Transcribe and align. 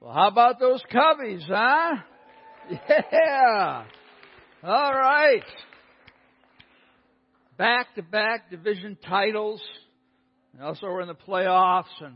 Well, 0.00 0.12
how 0.12 0.28
about 0.28 0.60
those 0.60 0.80
Cubbies, 0.92 1.42
huh? 1.46 1.96
Yeah. 3.12 3.84
All 4.62 4.92
right. 4.92 5.42
Back 7.56 7.94
to 7.96 8.02
back 8.02 8.50
division 8.50 8.96
titles. 9.08 9.60
And 10.52 10.62
also 10.62 10.86
we're 10.86 11.00
in 11.00 11.08
the 11.08 11.14
playoffs 11.14 11.84
and 12.00 12.14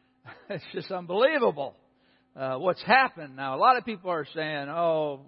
it's 0.50 0.64
just 0.72 0.92
unbelievable 0.92 1.74
uh, 2.36 2.56
what's 2.56 2.82
happened 2.82 3.34
now. 3.34 3.56
A 3.56 3.58
lot 3.58 3.76
of 3.78 3.84
people 3.84 4.10
are 4.10 4.26
saying, 4.34 4.68
oh, 4.68 5.20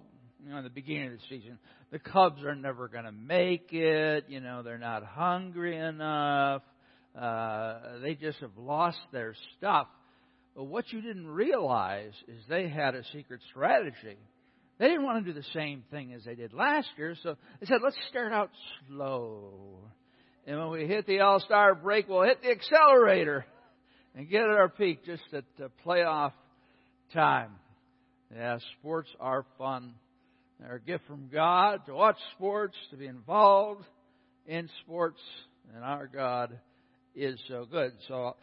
you 0.45 0.51
know, 0.51 0.59
in 0.59 0.65
the 0.65 0.71
beginning 0.71 1.13
of 1.13 1.13
the 1.15 1.25
season, 1.29 1.59
the 1.91 1.99
Cubs 1.99 2.45
are 2.45 2.55
never 2.55 2.87
going 2.89 3.05
to 3.05 3.13
make 3.13 3.73
it. 3.73 4.27
You 4.29 4.41
know, 4.41 4.63
they're 4.63 4.79
not 4.79 5.05
hungry 5.05 5.77
enough. 5.77 6.63
Uh, 7.19 7.99
they 8.03 8.15
just 8.15 8.39
have 8.39 8.57
lost 8.57 8.99
their 9.13 9.35
stuff. 9.57 9.89
But 10.57 10.65
what 10.65 10.91
you 10.91 11.03
didn't 11.03 11.27
realize 11.27 12.15
is 12.29 12.43
they 12.49 12.67
had 12.67 12.95
a 12.95 13.05
secret 13.13 13.41
strategy. 13.51 14.17
They 14.79 14.89
didn't 14.89 15.05
want 15.05 15.25
to 15.25 15.33
do 15.33 15.39
the 15.39 15.47
same 15.53 15.85
thing 15.91 16.15
as 16.15 16.25
they 16.25 16.35
did 16.35 16.55
last 16.55 16.89
year, 16.97 17.15
so 17.23 17.37
they 17.61 17.67
said, 17.67 17.79
let's 17.85 17.97
start 18.09 18.33
out 18.33 18.51
slow. 18.89 19.53
And 20.47 20.59
when 20.59 20.71
we 20.71 20.87
hit 20.87 21.07
the 21.07 21.21
All 21.21 21.41
Star 21.41 21.75
break, 21.75 22.09
we'll 22.09 22.23
hit 22.23 22.43
the 22.43 22.51
accelerator 22.51 23.45
and 24.15 24.29
get 24.31 24.43
at 24.43 24.51
our 24.51 24.71
peak 24.71 25.05
just 25.05 25.23
at 25.35 25.45
the 25.59 25.71
playoff 25.85 26.33
time. 27.13 27.51
Yeah, 28.35 28.59
sports 28.79 29.11
are 29.21 29.45
fun. 29.59 29.95
They're 30.59 30.77
a 30.77 30.81
gift 30.81 31.07
from 31.07 31.29
God 31.31 31.85
to 31.87 31.95
watch 31.95 32.17
sports, 32.35 32.77
to 32.91 32.97
be 32.97 33.07
involved 33.07 33.85
in 34.47 34.71
sports, 34.85 35.21
and 35.75 35.85
our 35.85 36.07
God 36.07 36.59
is 37.15 37.39
so 37.47 37.67
good. 37.71 37.93
So 38.09 38.37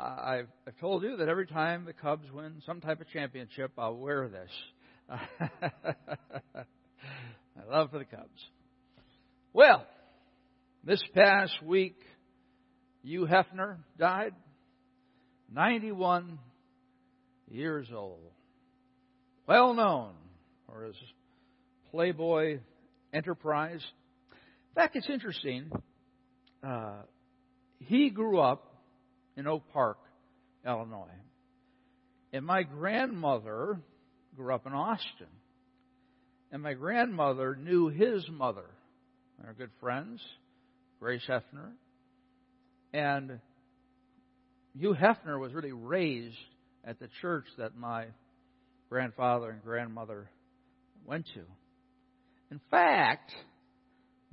I've, 0.00 0.48
I've 0.66 0.78
told 0.78 1.02
you 1.02 1.18
that 1.18 1.28
every 1.28 1.46
time 1.46 1.84
the 1.84 1.92
Cubs 1.92 2.26
win 2.32 2.62
some 2.64 2.80
type 2.80 3.00
of 3.00 3.08
championship, 3.08 3.72
I'll 3.76 3.96
wear 3.96 4.28
this. 4.28 4.50
I 5.10 5.20
love 7.70 7.90
for 7.90 7.98
the 7.98 8.04
Cubs. 8.04 8.28
Well, 9.52 9.84
this 10.84 11.02
past 11.14 11.52
week, 11.62 11.96
Hugh 13.02 13.26
Hefner 13.30 13.76
died, 13.98 14.34
91 15.52 16.38
years 17.50 17.88
old. 17.94 18.20
Well 19.46 19.74
known 19.74 20.12
for 20.66 20.84
his 20.84 20.96
Playboy 21.90 22.60
enterprise. 23.12 23.82
In 24.70 24.74
fact, 24.74 24.96
it's 24.96 25.10
interesting. 25.10 25.70
Uh, 26.62 27.02
he 27.80 28.10
grew 28.10 28.38
up 28.38 28.69
in 29.40 29.46
Oak 29.46 29.62
Park, 29.72 29.98
Illinois. 30.64 31.08
And 32.32 32.44
my 32.44 32.62
grandmother 32.62 33.80
grew 34.36 34.54
up 34.54 34.66
in 34.66 34.72
Austin. 34.72 35.26
And 36.52 36.62
my 36.62 36.74
grandmother 36.74 37.56
knew 37.56 37.88
his 37.88 38.24
mother. 38.30 38.66
They're 39.42 39.54
good 39.54 39.70
friends, 39.80 40.20
Grace 41.00 41.22
Hefner. 41.26 41.72
And 42.92 43.40
Hugh 44.78 44.94
Hefner 44.94 45.40
was 45.40 45.54
really 45.54 45.72
raised 45.72 46.36
at 46.84 47.00
the 47.00 47.08
church 47.22 47.46
that 47.56 47.76
my 47.76 48.06
grandfather 48.90 49.50
and 49.50 49.62
grandmother 49.62 50.28
went 51.06 51.26
to. 51.34 51.40
In 52.50 52.60
fact, 52.70 53.32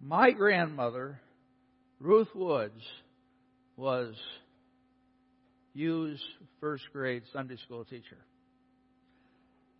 my 0.01 0.31
grandmother, 0.31 1.21
Ruth 1.99 2.33
Woods, 2.35 2.81
was 3.77 4.15
Hugh's 5.77 6.19
first 6.59 6.83
grade 6.91 7.21
Sunday 7.31 7.57
school 7.57 7.85
teacher. 7.85 8.17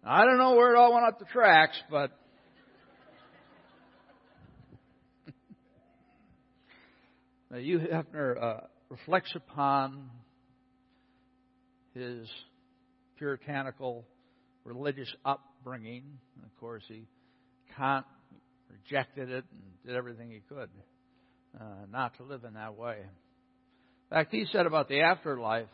I 0.05 0.25
don't 0.25 0.37
know 0.37 0.53
where 0.53 0.75
it 0.75 0.77
all 0.77 0.93
went 0.93 1.07
up 1.07 1.17
the 1.17 1.25
tracks, 1.25 1.75
but 1.89 2.11
now 7.49 7.57
Hugh 7.57 7.79
Hefner 7.79 8.39
uh, 8.39 8.59
reflects 8.89 9.33
upon 9.35 10.11
his 11.95 12.29
puritanical 13.17 14.05
religious 14.65 15.11
upbringing. 15.25 16.03
And 16.35 16.45
of 16.45 16.55
course, 16.59 16.83
he 16.87 17.07
can't, 17.75 18.05
rejected 18.69 19.31
it 19.31 19.45
and 19.51 19.61
did 19.83 19.95
everything 19.95 20.29
he 20.29 20.41
could 20.47 20.69
uh, 21.59 21.63
not 21.91 22.15
to 22.17 22.23
live 22.23 22.43
in 22.43 22.53
that 22.53 22.77
way. 22.77 22.97
In 22.99 24.15
fact, 24.15 24.31
he 24.31 24.45
said 24.51 24.67
about 24.67 24.89
the 24.89 25.01
afterlife, 25.01 25.65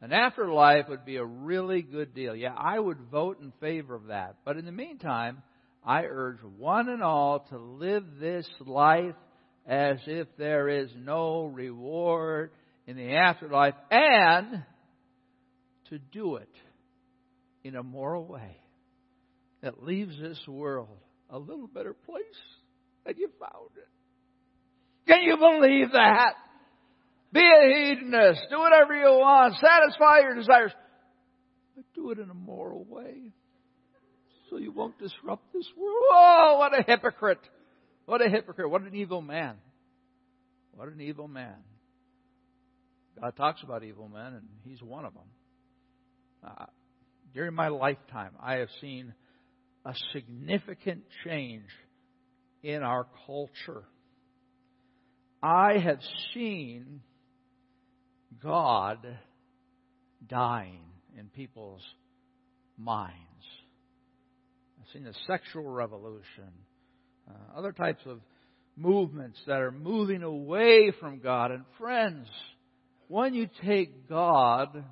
an 0.00 0.12
afterlife 0.12 0.88
would 0.88 1.04
be 1.04 1.16
a 1.16 1.24
really 1.24 1.82
good 1.82 2.14
deal. 2.14 2.34
Yeah, 2.34 2.54
I 2.56 2.78
would 2.78 2.98
vote 3.10 3.40
in 3.40 3.52
favor 3.60 3.94
of 3.94 4.06
that. 4.06 4.36
But 4.44 4.56
in 4.56 4.64
the 4.64 4.72
meantime, 4.72 5.42
I 5.84 6.04
urge 6.04 6.42
one 6.58 6.88
and 6.88 7.02
all 7.02 7.40
to 7.50 7.58
live 7.58 8.04
this 8.18 8.48
life 8.60 9.14
as 9.66 9.98
if 10.06 10.26
there 10.38 10.68
is 10.68 10.90
no 10.96 11.44
reward 11.44 12.50
in 12.86 12.96
the 12.96 13.14
afterlife 13.14 13.74
and 13.90 14.64
to 15.90 15.98
do 15.98 16.36
it 16.36 16.48
in 17.62 17.76
a 17.76 17.82
moral 17.82 18.24
way 18.24 18.56
that 19.62 19.82
leaves 19.82 20.18
this 20.18 20.40
world 20.48 20.88
a 21.28 21.38
little 21.38 21.66
better 21.66 21.92
place 21.92 22.24
than 23.04 23.16
you 23.18 23.28
found 23.38 23.70
it. 23.76 23.88
Can 25.06 25.22
you 25.22 25.36
believe 25.36 25.92
that? 25.92 26.34
Be 27.32 27.40
a 27.40 27.86
hedonist. 27.86 28.40
Do 28.50 28.58
whatever 28.58 28.94
you 28.94 29.06
want. 29.06 29.54
Satisfy 29.54 30.20
your 30.20 30.34
desires. 30.34 30.72
But 31.76 31.84
do 31.94 32.10
it 32.10 32.18
in 32.18 32.28
a 32.28 32.34
moral 32.34 32.84
way. 32.88 33.32
So 34.48 34.56
you 34.56 34.72
won't 34.72 34.98
disrupt 34.98 35.52
this 35.52 35.66
world. 35.76 36.04
Oh, 36.10 36.56
what 36.58 36.78
a 36.78 36.82
hypocrite. 36.82 37.40
What 38.06 38.20
a 38.20 38.28
hypocrite. 38.28 38.68
What 38.68 38.82
an 38.82 38.94
evil 38.94 39.22
man. 39.22 39.54
What 40.74 40.88
an 40.88 41.00
evil 41.00 41.28
man. 41.28 41.54
God 43.20 43.36
talks 43.36 43.62
about 43.62 43.84
evil 43.84 44.08
men, 44.08 44.34
and 44.34 44.48
he's 44.64 44.82
one 44.82 45.04
of 45.04 45.12
them. 45.14 45.22
Uh, 46.44 46.64
during 47.34 47.54
my 47.54 47.68
lifetime, 47.68 48.32
I 48.40 48.54
have 48.56 48.68
seen 48.80 49.14
a 49.84 49.94
significant 50.12 51.02
change 51.24 51.68
in 52.62 52.82
our 52.82 53.06
culture. 53.26 53.84
I 55.42 55.78
have 55.78 56.00
seen 56.34 57.02
God 58.42 59.06
dying 60.28 60.84
in 61.18 61.28
people's 61.28 61.82
minds. 62.78 63.16
I've 64.80 64.92
seen 64.92 65.04
the 65.04 65.14
sexual 65.26 65.64
revolution, 65.64 66.50
uh, 67.28 67.58
other 67.58 67.72
types 67.72 68.02
of 68.06 68.20
movements 68.76 69.38
that 69.46 69.60
are 69.60 69.72
moving 69.72 70.22
away 70.22 70.92
from 70.98 71.18
God. 71.18 71.50
And 71.50 71.64
friends, 71.78 72.28
when 73.08 73.34
you 73.34 73.48
take 73.64 74.08
God 74.08 74.84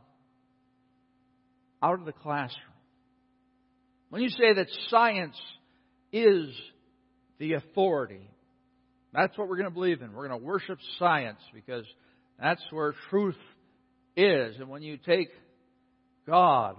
out 1.83 1.99
of 1.99 2.05
the 2.05 2.13
classroom, 2.13 2.65
when 4.11 4.23
you 4.23 4.31
say 4.31 4.55
that 4.55 4.67
science 4.89 5.37
is 6.13 6.49
the 7.39 7.55
authority, 7.55 8.29
that's 9.13 9.37
what 9.39 9.49
we're 9.49 9.57
going 9.57 9.69
to 9.69 9.75
believe 9.75 10.03
in. 10.03 10.13
We're 10.13 10.29
going 10.29 10.41
to 10.41 10.47
worship 10.47 10.79
science 10.99 11.41
because 11.55 11.85
that's 12.41 12.63
where 12.71 12.95
truth 13.11 13.37
is. 14.17 14.57
And 14.59 14.69
when 14.69 14.83
you 14.83 14.97
take 14.97 15.29
God 16.27 16.77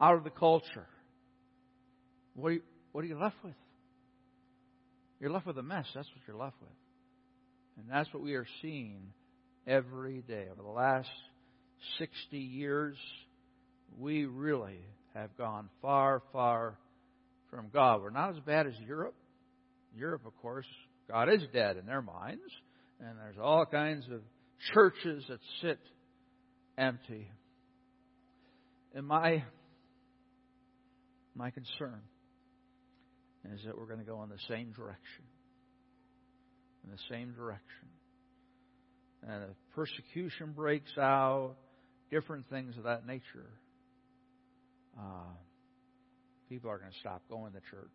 out 0.00 0.16
of 0.16 0.24
the 0.24 0.30
culture, 0.30 0.86
what 2.34 2.48
are 2.48 2.52
you, 2.52 2.62
what 2.92 3.04
are 3.04 3.08
you 3.08 3.18
left 3.18 3.36
with? 3.44 3.54
You're 5.20 5.30
left 5.30 5.46
with 5.46 5.58
a 5.58 5.62
mess. 5.62 5.86
That's 5.94 6.08
what 6.08 6.20
you're 6.26 6.36
left 6.36 6.56
with. 6.60 6.70
And 7.78 7.86
that's 7.90 8.12
what 8.12 8.22
we 8.22 8.34
are 8.34 8.46
seeing 8.62 9.00
every 9.66 10.22
day. 10.22 10.46
Over 10.50 10.62
the 10.62 10.68
last 10.68 11.08
60 11.98 12.38
years, 12.38 12.96
we 13.98 14.26
really 14.26 14.80
have 15.14 15.36
gone 15.36 15.68
far, 15.80 16.22
far 16.32 16.78
from 17.50 17.66
God. 17.72 18.02
We're 18.02 18.10
not 18.10 18.30
as 18.30 18.40
bad 18.40 18.66
as 18.66 18.74
Europe. 18.86 19.14
Europe, 19.96 20.26
of 20.26 20.36
course, 20.42 20.66
God 21.08 21.28
is 21.30 21.42
dead 21.52 21.76
in 21.76 21.86
their 21.86 22.02
minds, 22.02 22.42
and 23.00 23.16
there's 23.18 23.38
all 23.40 23.64
kinds 23.64 24.04
of 24.12 24.20
churches 24.74 25.24
that 25.28 25.38
sit 25.62 25.78
empty. 26.78 27.30
And 28.94 29.06
my 29.06 29.42
my 31.34 31.50
concern 31.50 32.00
is 33.52 33.60
that 33.66 33.76
we're 33.76 33.86
going 33.86 34.00
to 34.00 34.06
go 34.06 34.22
in 34.22 34.30
the 34.30 34.38
same 34.48 34.72
direction. 34.72 35.24
In 36.84 36.90
the 36.90 37.02
same 37.10 37.32
direction. 37.32 37.88
And 39.28 39.44
if 39.44 39.56
persecution 39.74 40.52
breaks 40.54 40.96
out, 40.98 41.56
different 42.10 42.48
things 42.48 42.76
of 42.76 42.84
that 42.84 43.06
nature, 43.06 43.50
uh, 44.98 45.34
people 46.48 46.70
are 46.70 46.78
going 46.78 46.92
to 46.92 46.98
stop 47.00 47.22
going 47.28 47.52
to 47.52 47.60
church. 47.70 47.90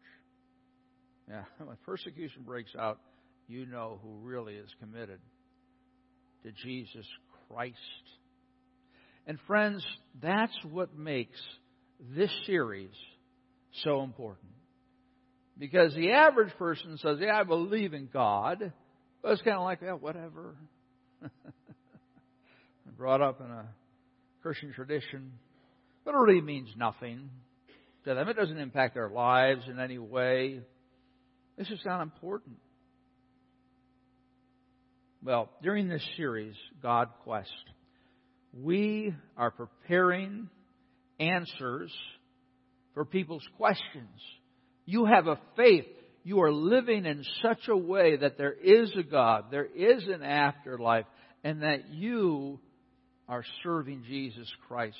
Yeah, 1.29 1.43
when 1.65 1.77
persecution 1.85 2.43
breaks 2.43 2.71
out, 2.77 2.99
you 3.47 3.65
know 3.65 3.99
who 4.03 4.17
really 4.21 4.55
is 4.55 4.69
committed 4.79 5.19
to 6.43 6.51
Jesus 6.51 7.05
Christ. 7.47 7.77
And 9.27 9.37
friends, 9.47 9.85
that's 10.21 10.55
what 10.69 10.97
makes 10.97 11.39
this 12.15 12.31
series 12.45 12.93
so 13.83 14.03
important? 14.03 14.49
Because 15.57 15.93
the 15.93 16.11
average 16.11 16.53
person 16.57 16.97
says, 16.97 17.17
Yeah, 17.21 17.39
I 17.39 17.43
believe 17.43 17.93
in 17.93 18.09
God. 18.11 18.71
But 19.21 19.31
it's 19.33 19.41
kind 19.43 19.57
of 19.57 19.63
like, 19.63 19.79
Yeah, 19.81 19.93
whatever. 19.93 20.55
brought 22.97 23.21
up 23.21 23.41
in 23.41 23.47
a 23.47 23.65
Christian 24.43 24.73
tradition. 24.73 25.31
But 26.05 26.13
it 26.13 26.17
really 26.17 26.41
means 26.41 26.69
nothing 26.77 27.29
to 28.05 28.13
them. 28.13 28.27
It 28.27 28.35
doesn't 28.35 28.59
impact 28.59 28.93
their 28.93 29.09
lives 29.09 29.63
in 29.67 29.79
any 29.79 29.97
way. 29.97 30.61
This 31.57 31.69
is 31.69 31.79
not 31.83 32.01
important. 32.01 32.57
Well, 35.23 35.49
during 35.61 35.87
this 35.87 36.03
series, 36.17 36.55
God 36.81 37.09
Quest, 37.23 37.51
we 38.53 39.13
are 39.37 39.51
preparing 39.51 40.49
answers 41.19 41.93
for 42.95 43.05
people's 43.05 43.47
questions. 43.57 44.09
You 44.85 45.05
have 45.05 45.27
a 45.27 45.39
faith. 45.55 45.85
You 46.23 46.41
are 46.41 46.51
living 46.51 47.05
in 47.05 47.23
such 47.43 47.67
a 47.67 47.77
way 47.77 48.17
that 48.17 48.39
there 48.39 48.53
is 48.53 48.91
a 48.97 49.03
God, 49.03 49.45
there 49.51 49.65
is 49.65 50.07
an 50.07 50.23
afterlife, 50.23 51.05
and 51.43 51.61
that 51.61 51.93
you 51.93 52.59
are 53.29 53.43
serving 53.63 54.03
Jesus 54.07 54.51
Christ. 54.67 54.97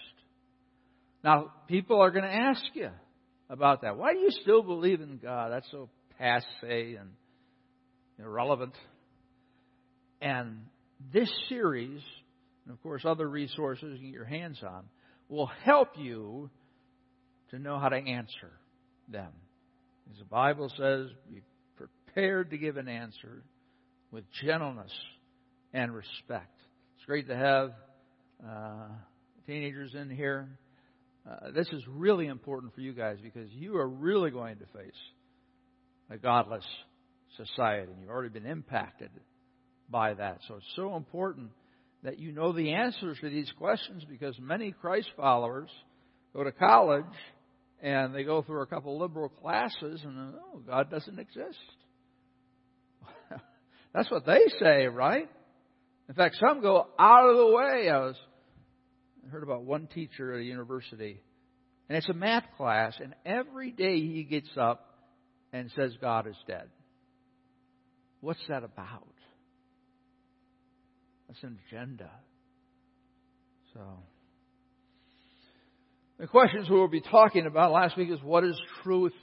Now, 1.24 1.52
people 1.68 2.00
are 2.00 2.12
going 2.12 2.26
to 2.26 2.34
ask 2.34 2.64
you 2.74 2.90
about 3.50 3.82
that. 3.82 3.98
Why 3.98 4.14
do 4.14 4.20
you 4.20 4.32
still 4.42 4.62
believe 4.62 5.02
in 5.02 5.18
God? 5.18 5.52
That's 5.52 5.70
so 5.72 5.90
passe 6.20 6.46
and 6.62 7.10
irrelevant. 8.20 8.74
And 10.22 10.66
this 11.12 11.32
series, 11.50 12.02
and 12.66 12.74
of 12.74 12.82
course 12.84 13.04
other 13.06 13.28
resources 13.28 14.00
you 14.00 14.08
get 14.08 14.14
your 14.14 14.26
hands 14.26 14.60
on, 14.64 14.84
will 15.30 15.50
help 15.64 15.90
you 15.98 16.50
to 17.50 17.60
know 17.60 17.80
how 17.80 17.90
to 17.90 17.98
answer 17.98 18.52
them. 19.10 19.32
As 20.12 20.20
the 20.20 20.26
Bible 20.26 20.72
says, 20.78 21.08
be 21.30 21.42
prepared 21.76 22.52
to 22.52 22.58
give 22.58 22.78
an 22.78 22.88
answer 22.88 23.44
with 24.12 24.26
gentleness 24.44 24.92
and 25.74 25.94
respect. 25.94 26.56
It's 26.98 27.06
great 27.06 27.28
to 27.28 27.36
have 27.36 27.72
uh, 28.46 28.88
teenagers 29.48 29.94
in 29.96 30.10
here. 30.10 30.50
Uh, 31.30 31.52
this 31.52 31.68
is 31.72 31.82
really 31.88 32.28
important 32.28 32.74
for 32.76 32.82
you 32.82 32.94
guys 32.94 33.18
because 33.22 33.50
you 33.52 33.78
are 33.78 33.88
really 33.88 34.32
going 34.32 34.58
to 34.58 34.66
face 34.66 34.92
a 36.10 36.18
godless 36.18 36.66
society, 37.38 37.92
and 37.92 38.02
you've 38.02 38.10
already 38.10 38.30
been 38.30 38.46
impacted 38.46 39.10
by 39.92 40.14
that. 40.14 40.40
So 40.48 40.56
it's 40.56 40.76
so 40.76 40.96
important 40.96 41.50
that 42.04 42.18
you 42.20 42.32
know 42.32 42.52
the 42.52 42.74
answers 42.74 43.18
to 43.22 43.30
these 43.30 43.52
questions 43.58 44.04
because 44.10 44.36
many 44.40 44.72
Christ 44.72 45.10
followers 45.16 45.70
go 46.34 46.44
to 46.44 46.52
college 46.52 47.06
and 47.82 48.16
they 48.16 48.24
go 48.24 48.42
through 48.42 48.62
a 48.62 48.66
couple 48.66 48.98
liberal 48.98 49.30
classes 49.30 50.02
and 50.04 50.34
oh, 50.36 50.60
God 50.66 50.90
doesn't 50.90 51.20
exist. 51.20 51.60
That's 53.94 54.10
what 54.10 54.26
they 54.26 54.42
say, 54.60 54.86
right? 54.88 55.30
In 56.10 56.16
fact, 56.16 56.38
some 56.40 56.62
go 56.62 56.88
out 56.98 57.30
of 57.30 57.38
the 57.38 57.48
way. 57.48 57.90
I 57.90 58.00
was 58.00 58.16
I 59.26 59.30
heard 59.30 59.44
about 59.44 59.64
one 59.64 59.88
teacher 59.88 60.34
at 60.34 60.40
a 60.40 60.44
university, 60.44 61.22
and 61.88 61.98
it's 61.98 62.10
a 62.10 62.14
math 62.14 62.46
class, 62.58 62.96
and 63.02 63.14
every 63.26 63.72
day 63.72 64.00
he 64.00 64.24
gets 64.24 64.50
up 64.58 64.88
and 65.54 65.72
says 65.76 65.94
God 66.02 66.28
is 66.28 66.36
dead. 66.48 66.70
What's 68.20 68.46
that 68.48 68.64
about? 68.64 69.08
That's 71.31 71.44
an 71.44 71.60
agenda. 71.69 72.12
So, 73.74 73.80
the 76.19 76.28
questions 76.28 76.69
we 76.69 76.75
will 76.75 76.89
be 76.89 77.00
talking 77.00 77.45
about 77.45 77.72
last 77.72 77.95
week 77.95 78.10
is 78.10 78.19
what 78.22 78.44
is 78.44 78.60
truth? 78.83 79.13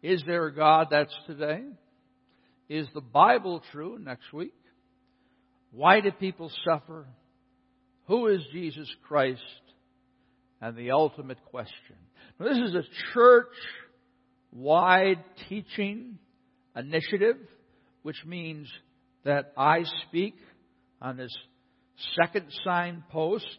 Is 0.00 0.22
there 0.28 0.46
a 0.46 0.54
God? 0.54 0.86
That's 0.92 1.12
today. 1.26 1.62
Is 2.68 2.86
the 2.94 3.00
Bible 3.00 3.64
true? 3.72 3.98
Next 4.00 4.32
week. 4.32 4.54
Why 5.72 5.98
do 6.00 6.12
people 6.12 6.52
suffer? 6.64 7.04
Who 8.06 8.28
is 8.28 8.40
Jesus 8.52 8.88
Christ? 9.08 9.42
And 10.60 10.76
the 10.76 10.92
ultimate 10.92 11.44
question. 11.46 11.96
Now, 12.38 12.46
this 12.46 12.58
is 12.58 12.76
a 12.76 12.84
church 13.12 13.56
wide 14.52 15.24
teaching 15.48 16.20
initiative, 16.76 17.38
which 18.04 18.24
means 18.24 18.68
that 19.24 19.52
I 19.56 19.82
speak 20.06 20.36
on 21.00 21.16
this 21.16 21.34
second 22.20 22.46
signpost 22.64 23.58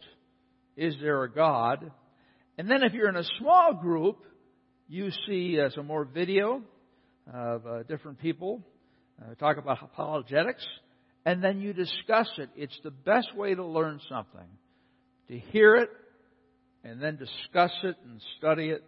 Is 0.76 0.94
there 1.00 1.22
a 1.24 1.30
God? 1.30 1.90
And 2.58 2.70
then 2.70 2.82
if 2.82 2.92
you're 2.92 3.08
in 3.08 3.16
a 3.16 3.24
small 3.38 3.74
group, 3.74 4.18
you 4.88 5.10
see 5.26 5.58
uh, 5.60 5.70
some 5.74 5.86
more 5.86 6.04
video 6.04 6.62
of 7.32 7.66
uh, 7.66 7.82
different 7.84 8.18
people 8.18 8.62
uh, 9.20 9.34
talk 9.34 9.56
about 9.56 9.82
apologetics 9.82 10.64
and 11.24 11.42
then 11.42 11.60
you 11.60 11.72
discuss 11.72 12.28
it. 12.38 12.50
It's 12.56 12.78
the 12.82 12.90
best 12.90 13.34
way 13.36 13.54
to 13.54 13.64
learn 13.64 14.00
something. 14.08 14.48
To 15.28 15.38
hear 15.38 15.76
it 15.76 15.90
and 16.84 17.00
then 17.00 17.16
discuss 17.16 17.72
it 17.84 17.96
and 18.04 18.20
study 18.38 18.70
it 18.70 18.84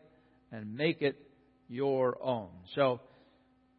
and 0.50 0.76
make 0.76 1.00
it 1.00 1.16
your 1.68 2.22
own. 2.22 2.48
So, 2.74 3.00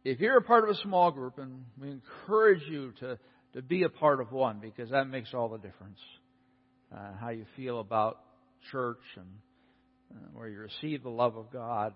if 0.04 0.20
you're 0.20 0.38
a 0.38 0.42
part 0.42 0.64
of 0.64 0.70
a 0.70 0.78
small 0.82 1.10
group, 1.10 1.38
and 1.38 1.64
we 1.80 1.90
encourage 1.90 2.62
you 2.70 2.92
to, 3.00 3.18
to 3.56 3.62
be 3.62 3.84
a 3.84 3.88
part 3.88 4.20
of 4.20 4.30
one 4.32 4.60
because 4.60 4.90
that 4.90 5.06
makes 5.06 5.32
all 5.32 5.48
the 5.48 5.56
difference. 5.56 5.98
Uh, 6.94 7.14
how 7.18 7.30
you 7.30 7.46
feel 7.56 7.80
about 7.80 8.18
church 8.70 9.00
and 9.16 9.26
uh, 10.14 10.28
where 10.34 10.46
you 10.46 10.58
receive 10.58 11.02
the 11.02 11.08
love 11.08 11.36
of 11.36 11.50
God. 11.50 11.94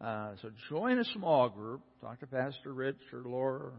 Uh, 0.00 0.32
so 0.42 0.50
join 0.68 0.98
a 0.98 1.04
small 1.14 1.48
group. 1.48 1.80
Talk 2.02 2.20
to 2.20 2.26
Pastor 2.26 2.74
Rich 2.74 3.00
or 3.14 3.22
Laura 3.24 3.72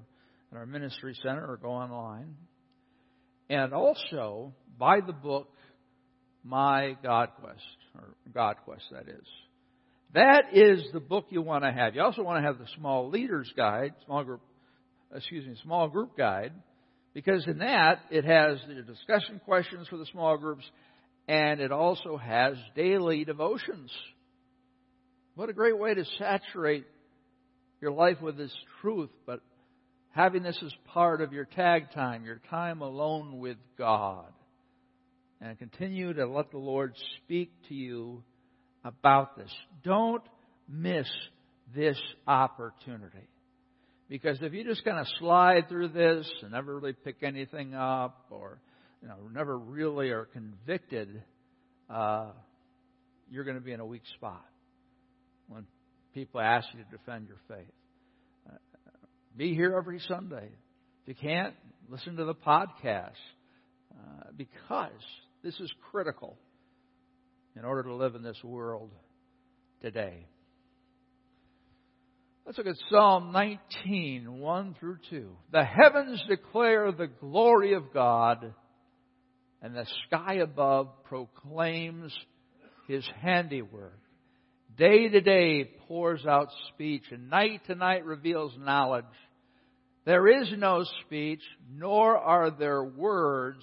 at 0.51 0.57
our 0.57 0.65
ministry 0.65 1.15
center 1.21 1.45
or 1.47 1.57
go 1.57 1.69
online. 1.69 2.35
And 3.47 3.73
also 3.73 4.53
buy 4.79 4.99
the 5.05 5.13
book 5.13 5.49
My 6.43 6.97
God 7.03 7.29
Quest, 7.39 7.61
or 7.95 8.15
God 8.33 8.55
Quest, 8.65 8.83
that 8.91 9.07
is. 9.07 9.27
That 10.15 10.45
is 10.51 10.83
the 10.93 10.99
book 10.99 11.27
you 11.29 11.43
want 11.43 11.63
to 11.63 11.71
have. 11.71 11.93
You 11.93 12.01
also 12.01 12.23
want 12.23 12.43
to 12.43 12.47
have 12.47 12.57
the 12.57 12.67
small 12.75 13.09
leaders 13.09 13.53
guide, 13.55 13.93
small 14.05 14.23
group, 14.23 14.41
excuse 15.15 15.45
me, 15.45 15.55
small 15.63 15.87
group 15.89 16.17
guide, 16.17 16.53
because 17.17 17.47
in 17.47 17.57
that 17.57 18.01
it 18.11 18.25
has 18.25 18.59
the 18.67 18.83
discussion 18.83 19.41
questions 19.43 19.87
for 19.87 19.97
the 19.97 20.05
small 20.05 20.37
groups, 20.37 20.63
and 21.27 21.59
it 21.59 21.71
also 21.71 22.15
has 22.15 22.57
daily 22.75 23.25
devotions. 23.25 23.89
What 25.33 25.49
a 25.49 25.53
great 25.53 25.79
way 25.79 25.95
to 25.95 26.05
saturate 26.19 26.85
your 27.81 27.89
life 27.89 28.21
with 28.21 28.37
this 28.37 28.53
truth, 28.81 29.09
but 29.25 29.41
having 30.11 30.43
this 30.43 30.61
as 30.63 30.71
part 30.93 31.21
of 31.21 31.33
your 31.33 31.45
tag 31.45 31.91
time, 31.91 32.23
your 32.23 32.39
time 32.51 32.83
alone 32.83 33.39
with 33.39 33.57
God. 33.79 34.31
And 35.41 35.57
continue 35.57 36.13
to 36.13 36.27
let 36.27 36.51
the 36.51 36.59
Lord 36.59 36.93
speak 37.23 37.51
to 37.69 37.73
you 37.73 38.21
about 38.85 39.35
this. 39.35 39.51
Don't 39.83 40.21
miss 40.69 41.07
this 41.75 41.97
opportunity. 42.27 43.27
Because 44.09 44.37
if 44.41 44.53
you 44.53 44.63
just 44.63 44.85
kind 44.85 44.99
of 44.99 45.07
slide 45.19 45.67
through 45.67 45.89
this 45.89 46.29
and 46.41 46.51
never 46.51 46.79
really 46.79 46.93
pick 46.93 47.23
anything 47.23 47.73
up 47.73 48.25
or 48.29 48.61
you 49.01 49.07
know, 49.07 49.15
never 49.33 49.57
really 49.57 50.09
are 50.09 50.25
convicted, 50.25 51.21
uh, 51.89 52.31
you're 53.29 53.43
going 53.43 53.57
to 53.57 53.63
be 53.63 53.73
in 53.73 53.79
a 53.79 53.85
weak 53.85 54.03
spot 54.15 54.45
when 55.47 55.65
people 56.13 56.39
ask 56.39 56.67
you 56.73 56.83
to 56.83 56.89
defend 56.89 57.27
your 57.27 57.37
faith. 57.47 57.71
Be 59.37 59.53
here 59.53 59.75
every 59.77 59.99
Sunday. 60.07 60.49
If 61.05 61.07
you 61.07 61.15
can't, 61.15 61.53
listen 61.89 62.15
to 62.15 62.25
the 62.25 62.33
podcast 62.33 63.11
uh, 63.91 64.29
because 64.35 64.89
this 65.43 65.53
is 65.59 65.71
critical 65.91 66.37
in 67.55 67.63
order 67.63 67.83
to 67.83 67.93
live 67.93 68.15
in 68.15 68.23
this 68.23 68.43
world 68.43 68.89
today. 69.79 70.25
Let's 72.47 72.59
look 72.59 72.67
at 72.67 72.77
Psalm 72.89 73.33
19, 73.33 74.39
1 74.39 74.75
through 74.79 74.99
2. 75.09 75.27
The 75.51 75.65
heavens 75.65 76.23
declare 76.29 76.93
the 76.93 77.07
glory 77.07 77.73
of 77.73 77.93
God, 77.93 78.53
and 79.61 79.75
the 79.75 79.85
sky 80.05 80.35
above 80.35 80.87
proclaims 81.03 82.17
his 82.87 83.05
handiwork. 83.21 83.99
Day 84.77 85.09
to 85.09 85.19
day 85.19 85.65
pours 85.89 86.25
out 86.25 86.47
speech, 86.73 87.03
and 87.11 87.29
night 87.29 87.63
to 87.67 87.75
night 87.75 88.05
reveals 88.05 88.53
knowledge. 88.57 89.03
There 90.05 90.29
is 90.29 90.49
no 90.55 90.85
speech, 91.05 91.41
nor 91.69 92.15
are 92.15 92.49
there 92.49 92.81
words 92.81 93.61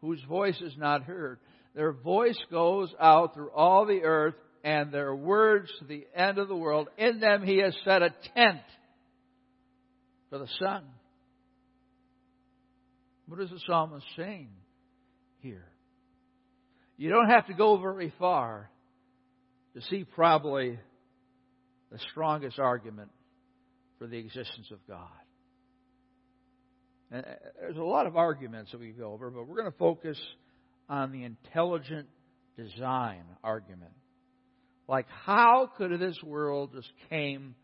whose 0.00 0.20
voice 0.28 0.60
is 0.60 0.74
not 0.76 1.04
heard. 1.04 1.38
Their 1.76 1.92
voice 1.92 2.38
goes 2.50 2.92
out 2.98 3.34
through 3.34 3.52
all 3.52 3.86
the 3.86 4.02
earth, 4.02 4.34
and 4.64 4.90
their 4.90 5.14
words 5.14 5.70
to 5.78 5.84
the 5.84 6.06
end 6.16 6.38
of 6.38 6.48
the 6.48 6.56
world. 6.56 6.88
In 6.96 7.20
them 7.20 7.44
he 7.44 7.58
has 7.58 7.76
set 7.84 8.02
a 8.02 8.12
tent 8.34 8.62
for 10.30 10.38
the 10.38 10.48
sun. 10.58 10.82
What 13.28 13.40
is 13.40 13.50
the 13.50 13.60
psalmist 13.66 14.06
saying 14.16 14.48
here? 15.40 15.66
You 16.96 17.10
don't 17.10 17.28
have 17.28 17.46
to 17.48 17.54
go 17.54 17.76
very 17.76 18.12
far 18.18 18.70
to 19.74 19.82
see 19.82 20.04
probably 20.04 20.78
the 21.92 21.98
strongest 22.10 22.58
argument 22.58 23.10
for 23.98 24.06
the 24.06 24.16
existence 24.16 24.70
of 24.72 24.78
God. 24.88 25.08
And 27.10 27.24
uh, 27.24 27.28
there's 27.60 27.76
a 27.76 27.82
lot 27.82 28.06
of 28.06 28.16
arguments 28.16 28.72
that 28.72 28.80
we 28.80 28.90
go 28.90 29.12
over, 29.12 29.30
but 29.30 29.46
we're 29.46 29.56
going 29.56 29.70
to 29.70 29.78
focus 29.78 30.18
on 30.88 31.12
the 31.12 31.24
intelligent 31.24 32.08
design 32.56 33.22
argument. 33.42 33.92
Like, 34.88 35.06
how 35.24 35.70
could 35.76 35.98
this 35.98 36.18
world 36.22 36.70
just 36.74 36.90
came 37.08 37.54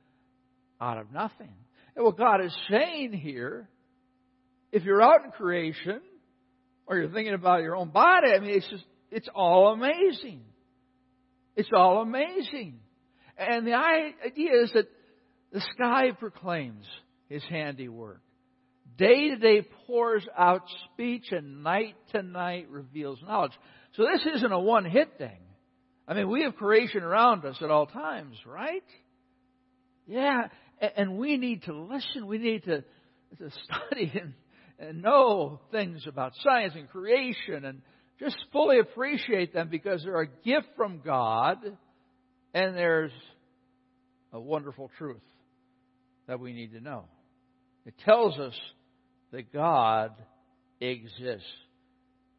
out 0.81 0.99
of 0.99 1.13
nothing? 1.13 1.53
And 1.95 2.05
what 2.05 2.17
God 2.17 2.43
is 2.45 2.57
saying 2.71 3.13
here, 3.13 3.69
if 4.73 4.85
you're 4.85 5.03
out 5.03 5.25
in 5.25 5.31
creation, 5.33 6.01
or 6.87 6.97
you're 6.99 7.11
thinking 7.11 7.35
about 7.35 7.63
your 7.63 7.77
own 7.77 7.91
body, 7.91 8.33
I 8.35 8.41
mean, 8.41 8.51
it's 8.51 8.69
just, 8.69 8.85
it's 9.11 9.29
all 9.35 9.73
amazing. 9.73 10.41
It's 11.57 11.71
all 11.75 12.03
amazing. 12.03 12.81
And 13.37 13.67
the 13.67 13.75
idea 13.75 14.63
is 14.63 14.73
that 14.75 14.89
the 15.53 15.61
sky 15.75 16.13
proclaims 16.19 16.87
his 17.29 17.43
handiwork. 17.49 18.21
Day 18.97 19.31
to 19.31 19.37
day 19.37 19.67
pours 19.87 20.27
out 20.37 20.63
speech, 20.93 21.33
and 21.33 21.63
night 21.63 21.97
to 22.13 22.23
night 22.23 22.69
reveals 22.71 23.19
knowledge. 23.23 23.53
So 23.97 24.05
this 24.05 24.27
isn't 24.37 24.53
a 24.53 24.59
one 24.59 24.85
hit 24.85 25.17
thing. 25.17 25.39
I 26.11 26.15
mean, 26.15 26.29
we 26.29 26.43
have 26.43 26.57
creation 26.57 27.05
around 27.05 27.45
us 27.45 27.57
at 27.63 27.71
all 27.71 27.87
times, 27.87 28.35
right? 28.45 28.83
Yeah, 30.09 30.49
and 30.97 31.17
we 31.19 31.37
need 31.37 31.63
to 31.65 31.73
listen. 31.73 32.27
We 32.27 32.39
need 32.39 32.65
to, 32.65 32.83
to 33.39 33.51
study 33.65 34.11
and, 34.21 34.35
and 34.81 35.03
know 35.03 35.61
things 35.71 36.03
about 36.09 36.33
science 36.43 36.75
and 36.77 36.91
creation 36.91 37.65
and 37.65 37.83
just 38.19 38.37
fully 38.53 38.81
appreciate 38.81 39.55
them 39.55 39.69
because 39.71 40.03
they're 40.03 40.23
a 40.23 40.27
gift 40.27 40.67
from 40.77 41.01
God 41.05 41.59
and 42.55 42.77
there's 42.77 43.13
a 44.33 44.41
wonderful 44.41 44.91
truth 44.99 45.23
that 46.27 46.41
we 46.41 46.53
need 46.53 46.73
to 46.73 46.81
know. 46.81 47.05
It 47.87 47.95
tells 48.05 48.37
us 48.37 48.59
that 49.31 49.53
God 49.53 50.11
exists. 50.81 51.47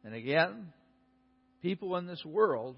And 0.04 0.14
again, 0.14 0.74
people 1.62 1.96
in 1.96 2.06
this 2.06 2.22
world 2.22 2.76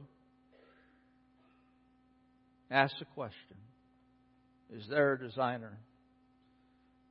ask 2.70 2.98
the 2.98 3.04
question 3.06 3.56
Is 4.72 4.84
there 4.88 5.14
a 5.14 5.18
designer? 5.18 5.78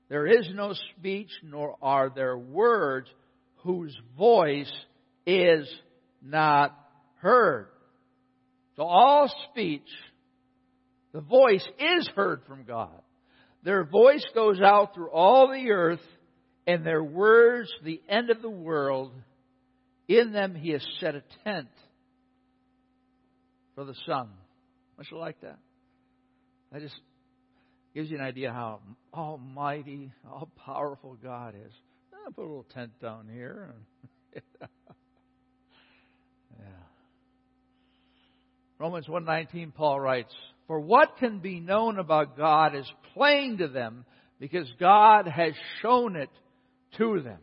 There 0.10 0.28
is 0.28 0.50
no 0.54 0.74
speech, 0.98 1.30
nor 1.44 1.76
are 1.82 2.12
there 2.14 2.38
words 2.38 3.10
whose 3.64 3.98
voice 4.18 4.72
is 5.26 5.68
not 6.22 6.78
heard. 7.16 7.68
So 8.76 8.84
all 8.84 9.34
speech, 9.50 9.88
the 11.14 11.22
voice 11.22 11.66
is 11.80 12.08
heard 12.16 12.42
from 12.48 12.64
God. 12.66 13.02
Their 13.64 13.86
voice 13.86 14.26
goes 14.36 14.60
out 14.60 14.94
through 14.94 15.12
all 15.12 15.48
the 15.48 15.72
earth, 15.72 16.02
and 16.68 16.86
their 16.86 17.04
words, 17.04 17.72
the 17.84 18.02
end 18.10 18.30
of 18.30 18.42
the 18.42 18.50
world. 18.50 19.14
In 20.08 20.34
them 20.34 20.54
he 20.54 20.72
has 20.72 20.86
set 21.00 21.16
a 21.16 21.24
tent 21.44 21.70
for 23.76 23.86
the 23.86 23.96
sun. 24.06 24.30
Like 25.12 25.42
that. 25.42 25.60
That 26.72 26.82
just 26.82 26.96
gives 27.94 28.10
you 28.10 28.18
an 28.18 28.24
idea 28.24 28.52
how 28.52 28.80
almighty, 29.14 30.12
all 30.28 30.50
powerful 30.66 31.18
God 31.22 31.56
is. 31.56 31.72
I'll 32.26 32.32
put 32.32 32.42
a 32.42 32.48
little 32.48 32.66
tent 32.74 32.92
down 33.02 33.28
here. 33.32 33.76
yeah. 34.34 34.40
Romans 38.80 39.08
1:19 39.08 39.74
Paul 39.74 40.00
writes, 40.00 40.34
"For 40.68 40.80
what 40.80 41.18
can 41.18 41.40
be 41.40 41.60
known 41.60 42.00
about 42.00 42.38
God 42.38 42.76
is 42.76 42.92
plain 43.14 43.58
to 43.58 43.68
them 43.68 44.06
because 44.40 44.72
God 44.80 45.28
has 45.28 45.54
shown 45.82 46.16
it 46.16 46.30
to 46.98 47.22
them." 47.22 47.40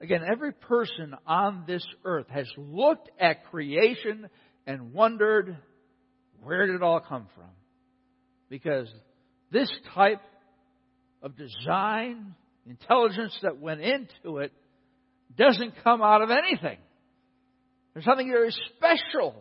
Again, 0.00 0.22
every 0.28 0.52
person 0.52 1.14
on 1.26 1.64
this 1.66 1.86
earth 2.04 2.28
has 2.28 2.50
looked 2.56 3.08
at 3.20 3.44
creation 3.46 4.28
and 4.66 4.92
wondered, 4.92 5.56
where 6.42 6.66
did 6.66 6.76
it 6.76 6.82
all 6.82 7.00
come 7.00 7.26
from? 7.34 7.50
Because 8.48 8.92
this 9.50 9.70
type 9.94 10.20
of 11.22 11.36
design, 11.36 12.34
intelligence 12.66 13.36
that 13.42 13.58
went 13.58 13.80
into 13.80 14.38
it, 14.38 14.52
doesn't 15.36 15.74
come 15.82 16.02
out 16.02 16.22
of 16.22 16.30
anything. 16.30 16.78
There's 17.94 18.04
something 18.04 18.28
very 18.28 18.54
special. 18.76 19.34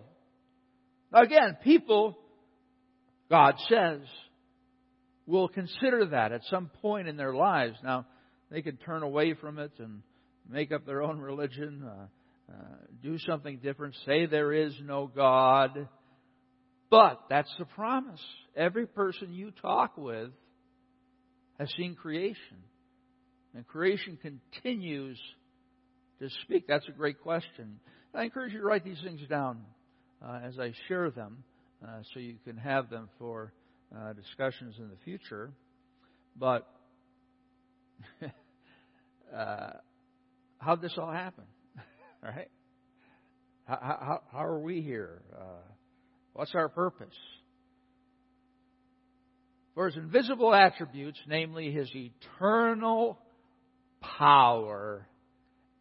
Now 1.11 1.21
again, 1.21 1.57
people, 1.63 2.17
God 3.29 3.55
says, 3.67 4.01
will 5.25 5.47
consider 5.47 6.07
that 6.07 6.31
at 6.31 6.43
some 6.49 6.69
point 6.81 7.07
in 7.07 7.17
their 7.17 7.33
lives. 7.33 7.77
Now, 7.83 8.05
they 8.49 8.61
can 8.61 8.77
turn 8.77 9.03
away 9.03 9.33
from 9.33 9.59
it 9.59 9.71
and 9.79 10.01
make 10.49 10.71
up 10.71 10.85
their 10.85 11.01
own 11.01 11.19
religion, 11.19 11.83
uh, 11.85 12.51
uh, 12.51 12.55
do 13.01 13.17
something 13.19 13.59
different, 13.59 13.95
say 14.05 14.25
there 14.25 14.51
is 14.51 14.73
no 14.83 15.07
God. 15.07 15.87
But 16.91 17.21
that's 17.29 17.51
the 17.57 17.63
promise. 17.65 18.19
Every 18.55 18.85
person 18.85 19.33
you 19.33 19.51
talk 19.61 19.97
with 19.97 20.29
has 21.57 21.71
seen 21.77 21.95
creation. 21.95 22.57
And 23.55 23.65
creation 23.65 24.19
continues 24.21 25.17
to 26.19 26.29
speak. 26.43 26.67
That's 26.67 26.87
a 26.89 26.91
great 26.91 27.21
question. 27.21 27.79
I 28.13 28.23
encourage 28.23 28.51
you 28.51 28.59
to 28.59 28.65
write 28.65 28.83
these 28.83 28.99
things 29.03 29.21
down 29.29 29.61
uh, 30.23 30.41
as 30.43 30.59
I 30.59 30.73
share 30.89 31.09
them 31.09 31.43
uh, 31.81 32.01
so 32.13 32.19
you 32.19 32.35
can 32.43 32.57
have 32.57 32.89
them 32.89 33.09
for 33.17 33.53
uh, 33.97 34.11
discussions 34.11 34.75
in 34.77 34.89
the 34.89 34.97
future. 35.05 35.51
But 36.37 36.67
uh, 39.35 39.71
how'd 40.59 40.81
this 40.81 40.93
all 40.97 41.11
happen? 41.11 41.45
right? 42.21 42.49
How, 43.65 43.79
how, 43.81 44.21
how, 44.31 44.45
are 44.45 44.59
we 44.59 44.81
here? 44.81 45.21
What's 46.33 46.55
our 46.55 46.69
purpose? 46.69 47.15
For 49.75 49.87
his 49.87 49.97
invisible 49.97 50.53
attributes, 50.53 51.19
namely 51.27 51.71
his 51.71 51.89
eternal 51.95 53.17
power 54.01 55.07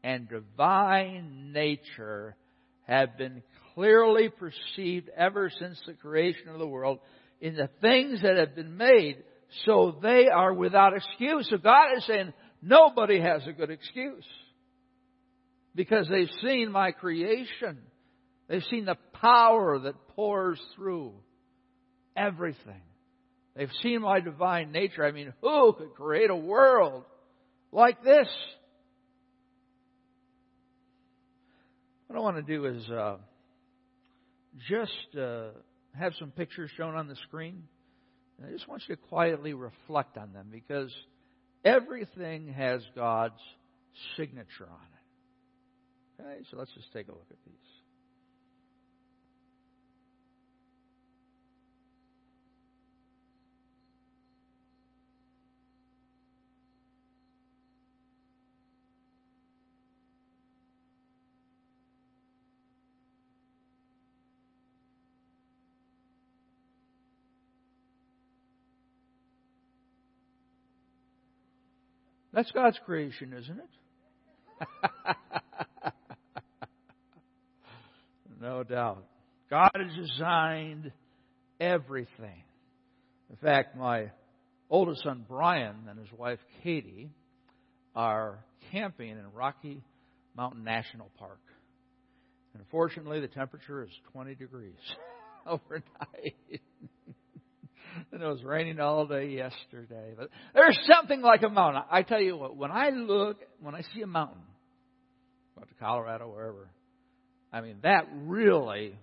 and 0.03 0.29
divine 0.29 1.53
nature, 1.53 2.37
have 2.83 3.17
been 3.17 3.43
clearly 3.75 4.29
perceived 4.29 5.09
ever 5.17 5.51
since 5.59 5.79
the 5.87 5.95
creation 5.95 6.49
of 6.49 6.59
the 6.59 6.67
world 6.67 6.99
in 7.41 7.55
the 7.55 7.69
things 7.81 8.23
that 8.23 8.37
have 8.37 8.55
been 8.55 8.77
made, 8.77 9.17
so 9.65 9.99
they 10.03 10.29
are 10.29 10.53
without 10.53 10.97
excuse. 10.97 11.49
So 11.49 11.57
God 11.57 11.97
is 11.97 12.05
saying, 12.07 12.33
nobody 12.63 13.21
has 13.21 13.47
a 13.47 13.53
good 13.53 13.71
excuse. 13.71 14.25
Because 15.75 16.09
they've 16.09 16.29
seen 16.43 16.71
my 16.71 16.91
creation. 16.91 17.79
They've 18.49 18.65
seen 18.71 18.85
the 18.85 18.99
power 19.15 19.79
that 19.79 20.10
pours 20.21 20.61
through 20.77 21.15
everything. 22.15 22.83
They've 23.57 23.73
seen 23.83 24.03
my 24.03 24.21
divine 24.21 24.71
nature. 24.71 25.03
I 25.03 25.13
mean, 25.13 25.33
who 25.41 25.73
could 25.73 25.95
create 25.95 26.29
a 26.29 26.37
world 26.37 27.05
like 27.73 28.05
this? 28.05 28.29
What 32.07 32.19
I 32.19 32.21
want 32.21 32.37
to 32.37 32.43
do 32.43 32.67
is 32.67 32.87
uh, 32.91 33.17
just 34.69 35.19
uh, 35.19 35.53
have 35.99 36.13
some 36.19 36.33
pictures 36.33 36.71
shown 36.77 36.97
on 36.97 37.09
the 37.09 37.17
screen. 37.27 37.63
And 38.37 38.47
I 38.47 38.53
just 38.53 38.69
want 38.69 38.83
you 38.87 38.97
to 38.97 39.01
quietly 39.01 39.55
reflect 39.55 40.19
on 40.19 40.35
them 40.35 40.49
because 40.53 40.93
everything 41.65 42.53
has 42.53 42.83
God's 42.95 43.41
signature 44.19 44.69
on 44.69 44.87
it. 46.19 46.23
Okay, 46.23 46.45
so 46.51 46.59
let's 46.59 46.73
just 46.75 46.93
take 46.93 47.09
a 47.09 47.13
look 47.13 47.27
at 47.31 47.39
these. 47.47 47.80
That's 72.41 72.53
God's 72.53 72.81
creation, 72.87 73.35
isn't 73.39 73.59
it? 73.59 75.17
no 78.41 78.63
doubt. 78.63 79.05
God 79.51 79.69
has 79.75 80.09
designed 80.09 80.91
everything. 81.61 82.43
In 83.29 83.37
fact, 83.43 83.77
my 83.77 84.11
oldest 84.71 85.03
son 85.03 85.27
Brian 85.29 85.77
and 85.87 85.99
his 85.99 86.09
wife 86.17 86.39
Katie 86.65 87.11
are 87.95 88.39
camping 88.73 89.11
in 89.11 89.25
Rocky 89.35 89.83
Mountain 90.35 90.65
National 90.65 91.11
Park. 91.19 91.41
And 92.55 92.63
unfortunately, 92.63 93.21
the 93.21 93.29
temperature 93.29 93.83
is 93.85 93.91
20 94.13 94.35
degrees. 94.37 94.73
overnight. 95.47 96.63
and 98.13 98.23
it 98.23 98.27
was 98.27 98.43
raining 98.43 98.81
all 98.81 99.07
day 99.07 99.29
yesterday. 99.29 100.15
But 100.17 100.31
there's 100.55 100.79
something 100.87 101.21
like 101.21 101.43
a 101.43 101.49
mountain. 101.49 101.83
I 101.91 102.03
tell 102.03 102.21
you 102.21 102.37
what, 102.37 102.57
when 102.57 102.71
I 102.71 102.91
look, 102.91 103.39
when 103.61 103.75
I 103.75 103.83
see 103.95 104.03
a 104.03 104.07
mountain, 104.07 104.43
go 105.57 105.65
to 105.65 105.75
Colorado, 105.75 106.29
wherever, 106.29 106.69
I 107.53 107.61
mean, 107.61 107.77
that 107.83 108.09
really 108.15 108.95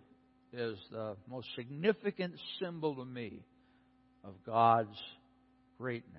is 0.53 0.77
the 0.91 1.15
most 1.29 1.47
significant 1.55 2.35
symbol 2.61 2.95
to 2.95 3.05
me 3.05 3.43
of 4.23 4.33
God's 4.45 4.97
greatness. 5.77 6.13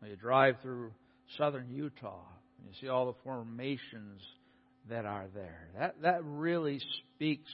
When 0.00 0.10
you 0.10 0.16
drive 0.16 0.56
through 0.62 0.92
southern 1.38 1.70
Utah, 1.70 2.24
you 2.64 2.72
see 2.80 2.88
all 2.88 3.06
the 3.06 3.18
formations 3.24 4.20
that 4.88 5.04
are 5.06 5.26
there. 5.34 5.68
That 5.78 5.94
that 6.02 6.24
really 6.24 6.80
speaks 7.14 7.50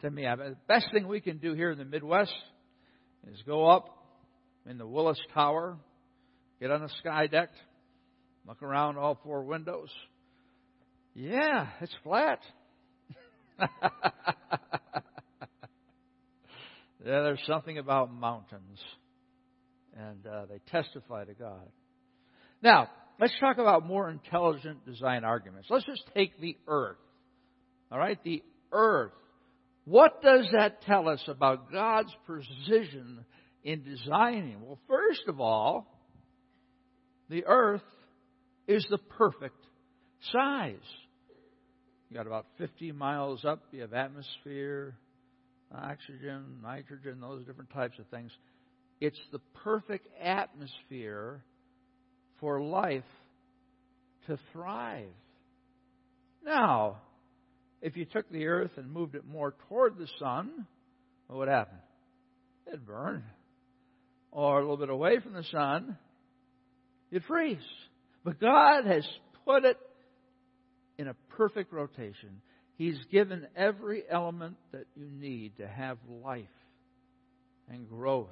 to 0.00 0.10
me. 0.10 0.26
I 0.26 0.34
mean, 0.34 0.50
the 0.50 0.56
best 0.66 0.86
thing 0.92 1.06
we 1.06 1.20
can 1.20 1.38
do 1.38 1.54
here 1.54 1.70
in 1.70 1.78
the 1.78 1.84
Midwest 1.84 2.32
is 3.30 3.42
go 3.46 3.66
up 3.66 3.88
in 4.68 4.78
the 4.78 4.86
Willis 4.86 5.20
Tower, 5.34 5.76
get 6.60 6.70
on 6.70 6.82
the 6.82 6.90
sky 7.00 7.26
deck, 7.26 7.50
look 8.46 8.62
around 8.62 8.98
all 8.98 9.18
four 9.22 9.44
windows. 9.44 9.90
Yeah, 11.14 11.68
it's 11.80 11.94
flat. 12.02 12.40
Yeah, 17.04 17.22
there's 17.22 17.42
something 17.48 17.78
about 17.78 18.14
mountains, 18.14 18.78
and 19.96 20.24
uh, 20.24 20.46
they 20.46 20.60
testify 20.70 21.24
to 21.24 21.34
God. 21.34 21.68
Now, 22.62 22.90
let's 23.18 23.34
talk 23.40 23.58
about 23.58 23.84
more 23.84 24.08
intelligent 24.08 24.86
design 24.86 25.24
arguments. 25.24 25.66
Let's 25.68 25.84
just 25.84 26.02
take 26.14 26.40
the 26.40 26.56
earth. 26.68 26.98
All 27.90 27.98
right, 27.98 28.22
the 28.22 28.42
earth. 28.70 29.12
What 29.84 30.22
does 30.22 30.48
that 30.52 30.82
tell 30.82 31.08
us 31.08 31.22
about 31.26 31.72
God's 31.72 32.14
precision 32.24 33.24
in 33.64 33.82
designing? 33.82 34.62
Well, 34.62 34.78
first 34.88 35.22
of 35.26 35.40
all, 35.40 35.86
the 37.28 37.44
earth 37.46 37.82
is 38.68 38.86
the 38.90 38.98
perfect 38.98 39.58
size. 40.32 40.76
You 42.08 42.16
got 42.16 42.26
about 42.26 42.46
50 42.58 42.92
miles 42.92 43.44
up, 43.44 43.62
you 43.72 43.80
have 43.80 43.92
atmosphere, 43.92 44.94
oxygen, 45.74 46.58
nitrogen, 46.62 47.20
those 47.20 47.44
different 47.44 47.70
types 47.70 47.98
of 47.98 48.06
things. 48.08 48.30
It's 49.00 49.18
the 49.32 49.40
perfect 49.64 50.06
atmosphere 50.22 51.42
for 52.38 52.60
life 52.60 53.02
to 54.26 54.38
thrive. 54.52 55.08
Now, 56.44 56.98
if 57.82 57.96
you 57.96 58.04
took 58.04 58.30
the 58.30 58.46
earth 58.46 58.70
and 58.76 58.90
moved 58.90 59.16
it 59.16 59.26
more 59.26 59.54
toward 59.68 59.98
the 59.98 60.06
sun, 60.18 60.66
what 61.26 61.40
would 61.40 61.48
happen? 61.48 61.78
It'd 62.66 62.86
burn. 62.86 63.24
Or 64.30 64.58
a 64.58 64.60
little 64.60 64.76
bit 64.78 64.88
away 64.88 65.18
from 65.20 65.34
the 65.34 65.44
sun, 65.50 65.98
it'd 67.10 67.24
freeze. 67.24 67.58
But 68.24 68.40
God 68.40 68.86
has 68.86 69.06
put 69.44 69.64
it 69.64 69.76
in 70.96 71.08
a 71.08 71.14
perfect 71.36 71.72
rotation. 71.72 72.40
He's 72.76 72.98
given 73.10 73.46
every 73.56 74.04
element 74.08 74.56
that 74.70 74.86
you 74.94 75.10
need 75.10 75.56
to 75.58 75.66
have 75.66 75.98
life 76.22 76.44
and 77.68 77.88
growth. 77.88 78.28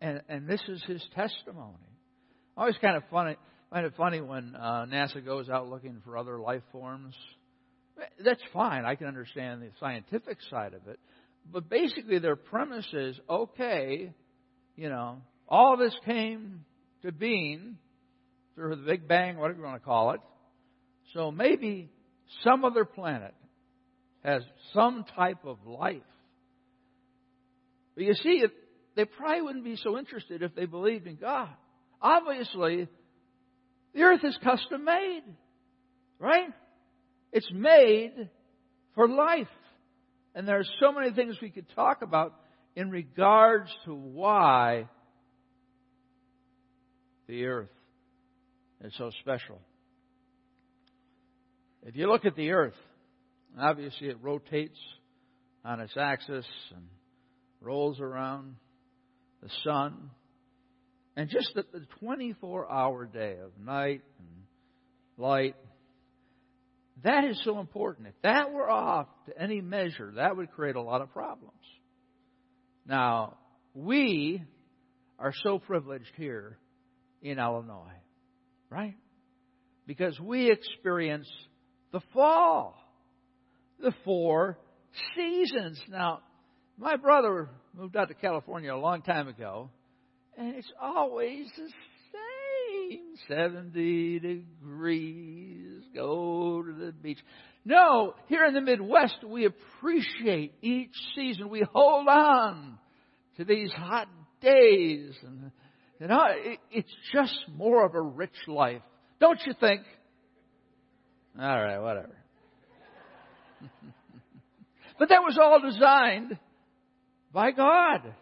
And, 0.00 0.22
and 0.28 0.48
this 0.48 0.60
is 0.68 0.82
his 0.86 1.02
testimony. 1.14 1.76
Always 2.56 2.76
kind 2.80 2.96
of 2.96 3.02
funny, 3.10 3.36
find 3.74 3.86
it 3.86 3.94
funny 3.96 4.20
when 4.20 4.54
uh, 4.54 4.86
NASA 4.88 5.24
goes 5.24 5.48
out 5.48 5.68
looking 5.68 6.00
for 6.04 6.16
other 6.16 6.38
life 6.38 6.62
forms. 6.70 7.12
That's 8.24 8.40
fine. 8.52 8.84
I 8.84 8.94
can 8.94 9.08
understand 9.08 9.62
the 9.62 9.70
scientific 9.80 10.38
side 10.48 10.74
of 10.74 10.86
it. 10.86 11.00
But 11.52 11.68
basically, 11.68 12.20
their 12.20 12.36
premise 12.36 12.86
is 12.92 13.18
okay, 13.28 14.12
you 14.76 14.88
know, 14.88 15.22
all 15.48 15.76
this 15.76 15.94
came 16.04 16.64
to 17.02 17.10
being 17.10 17.76
through 18.54 18.76
the 18.76 18.82
Big 18.82 19.08
Bang, 19.08 19.38
whatever 19.38 19.58
you 19.58 19.64
want 19.64 19.82
to 19.82 19.84
call 19.84 20.12
it. 20.12 20.20
So 21.12 21.32
maybe 21.32 21.90
some 22.44 22.64
other 22.64 22.84
planet 22.84 23.34
has 24.22 24.42
some 24.72 25.04
type 25.16 25.44
of 25.44 25.58
life. 25.66 25.96
But 27.96 28.04
you 28.04 28.14
see, 28.14 28.44
they 28.94 29.04
probably 29.04 29.42
wouldn't 29.42 29.64
be 29.64 29.76
so 29.82 29.98
interested 29.98 30.42
if 30.42 30.54
they 30.54 30.66
believed 30.66 31.08
in 31.08 31.16
God. 31.16 31.48
Obviously, 32.00 32.86
the 33.94 34.02
earth 34.02 34.24
is 34.24 34.36
custom 34.42 34.84
made, 34.84 35.22
right? 36.18 36.48
It's 37.32 37.50
made 37.52 38.28
for 38.94 39.08
life. 39.08 39.48
And 40.34 40.48
there 40.48 40.58
are 40.58 40.64
so 40.80 40.92
many 40.92 41.12
things 41.12 41.36
we 41.40 41.50
could 41.50 41.66
talk 41.74 42.02
about 42.02 42.34
in 42.74 42.90
regards 42.90 43.70
to 43.84 43.94
why 43.94 44.88
the 47.28 47.46
earth 47.46 47.70
is 48.82 48.92
so 48.98 49.10
special. 49.20 49.60
If 51.86 51.96
you 51.96 52.10
look 52.10 52.24
at 52.24 52.34
the 52.34 52.50
earth, 52.50 52.74
obviously 53.58 54.08
it 54.08 54.18
rotates 54.20 54.78
on 55.64 55.80
its 55.80 55.96
axis 55.96 56.46
and 56.74 56.84
rolls 57.60 58.00
around 58.00 58.56
the 59.42 59.50
sun. 59.62 60.10
And 61.16 61.28
just 61.28 61.54
the 61.54 61.64
24 62.00 62.70
hour 62.70 63.06
day 63.06 63.36
of 63.42 63.52
night 63.64 64.02
and 64.18 64.28
light, 65.16 65.54
that 67.04 67.24
is 67.24 67.40
so 67.44 67.60
important. 67.60 68.08
If 68.08 68.14
that 68.22 68.52
were 68.52 68.68
off 68.68 69.06
to 69.26 69.40
any 69.40 69.60
measure, 69.60 70.12
that 70.16 70.36
would 70.36 70.50
create 70.52 70.76
a 70.76 70.82
lot 70.82 71.02
of 71.02 71.12
problems. 71.12 71.52
Now, 72.86 73.36
we 73.74 74.42
are 75.18 75.32
so 75.42 75.58
privileged 75.58 76.10
here 76.16 76.58
in 77.22 77.38
Illinois, 77.38 78.00
right? 78.70 78.96
Because 79.86 80.18
we 80.18 80.50
experience 80.50 81.28
the 81.92 82.00
fall, 82.12 82.76
the 83.78 83.92
four 84.04 84.58
seasons. 85.16 85.80
Now, 85.88 86.20
my 86.76 86.96
brother 86.96 87.48
moved 87.76 87.96
out 87.96 88.08
to 88.08 88.14
California 88.14 88.74
a 88.74 88.78
long 88.78 89.02
time 89.02 89.28
ago, 89.28 89.70
and 90.36 90.54
it's 90.56 90.72
always 90.80 91.46
the 91.56 91.68
same 92.12 93.00
70 93.28 94.18
degrees, 94.20 95.82
go 95.94 96.62
to 96.62 96.72
the 96.72 96.92
beach. 96.92 97.18
No, 97.64 98.14
here 98.26 98.44
in 98.44 98.54
the 98.54 98.60
Midwest, 98.60 99.24
we 99.26 99.46
appreciate 99.46 100.54
each 100.60 100.94
season. 101.14 101.48
We 101.48 101.64
hold 101.72 102.08
on 102.08 102.78
to 103.36 103.44
these 103.44 103.72
hot 103.72 104.08
days. 104.40 105.12
And, 105.22 105.50
you 105.98 106.08
know, 106.08 106.24
it, 106.28 106.58
it's 106.70 106.94
just 107.12 107.38
more 107.56 107.86
of 107.86 107.94
a 107.94 108.00
rich 108.02 108.36
life. 108.46 108.82
Don't 109.20 109.40
you 109.46 109.54
think? 109.58 109.82
All 111.40 111.62
right, 111.62 111.78
whatever. 111.78 112.16
but 114.98 115.08
that 115.08 115.22
was 115.22 115.38
all 115.42 115.60
designed 115.60 116.38
by 117.32 117.50
God. 117.50 118.14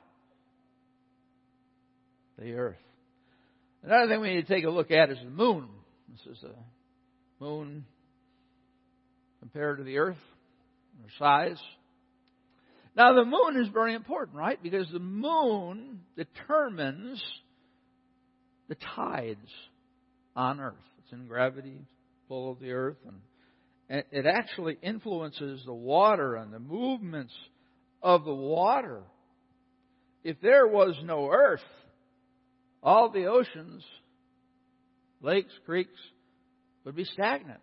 The 2.43 2.55
earth. 2.55 2.77
Another 3.85 4.09
thing 4.09 4.21
we 4.21 4.35
need 4.35 4.49
to 4.49 4.53
take 4.53 4.65
a 4.65 4.71
look 4.71 4.91
at 4.91 5.11
is 5.11 5.19
the 5.23 5.31
moon. 5.31 5.69
This 6.11 6.37
is 6.37 6.43
a 6.43 7.43
moon 7.43 7.85
compared 9.39 9.79
to 9.79 9.85
the 9.85 9.99
earth, 9.99 10.19
or 11.03 11.09
size. 11.21 11.61
Now, 12.97 13.15
the 13.15 13.25
moon 13.25 13.63
is 13.63 13.69
very 13.73 13.95
important, 13.95 14.37
right? 14.37 14.61
Because 14.61 14.89
the 14.93 14.99
moon 14.99 16.01
determines 16.17 17.23
the 18.69 18.77
tides 18.97 19.51
on 20.35 20.59
earth. 20.59 20.75
It's 21.05 21.13
in 21.13 21.29
gravity 21.29 21.79
pull 22.27 22.51
of 22.51 22.59
the 22.59 22.73
earth, 22.73 22.99
and 23.07 24.05
it 24.11 24.27
actually 24.27 24.79
influences 24.83 25.63
the 25.65 25.73
water 25.73 26.35
and 26.35 26.53
the 26.53 26.59
movements 26.59 27.35
of 28.03 28.25
the 28.25 28.35
water. 28.35 29.03
If 30.25 30.41
there 30.41 30.67
was 30.67 30.97
no 31.05 31.31
earth, 31.31 31.61
all 32.83 33.11
the 33.11 33.27
oceans, 33.27 33.85
lakes, 35.21 35.53
creeks 35.65 35.99
would 36.85 36.97
be 36.97 37.05
stagnant. 37.05 37.61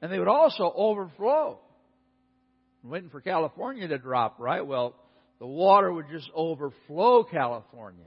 And 0.00 0.12
they 0.12 0.18
would 0.18 0.28
also 0.28 0.72
overflow. 0.74 1.58
I'm 2.84 2.90
waiting 2.90 3.10
for 3.10 3.20
California 3.20 3.88
to 3.88 3.98
drop, 3.98 4.36
right? 4.38 4.64
Well, 4.64 4.94
the 5.38 5.46
water 5.46 5.92
would 5.92 6.08
just 6.10 6.30
overflow 6.34 7.24
California 7.24 8.04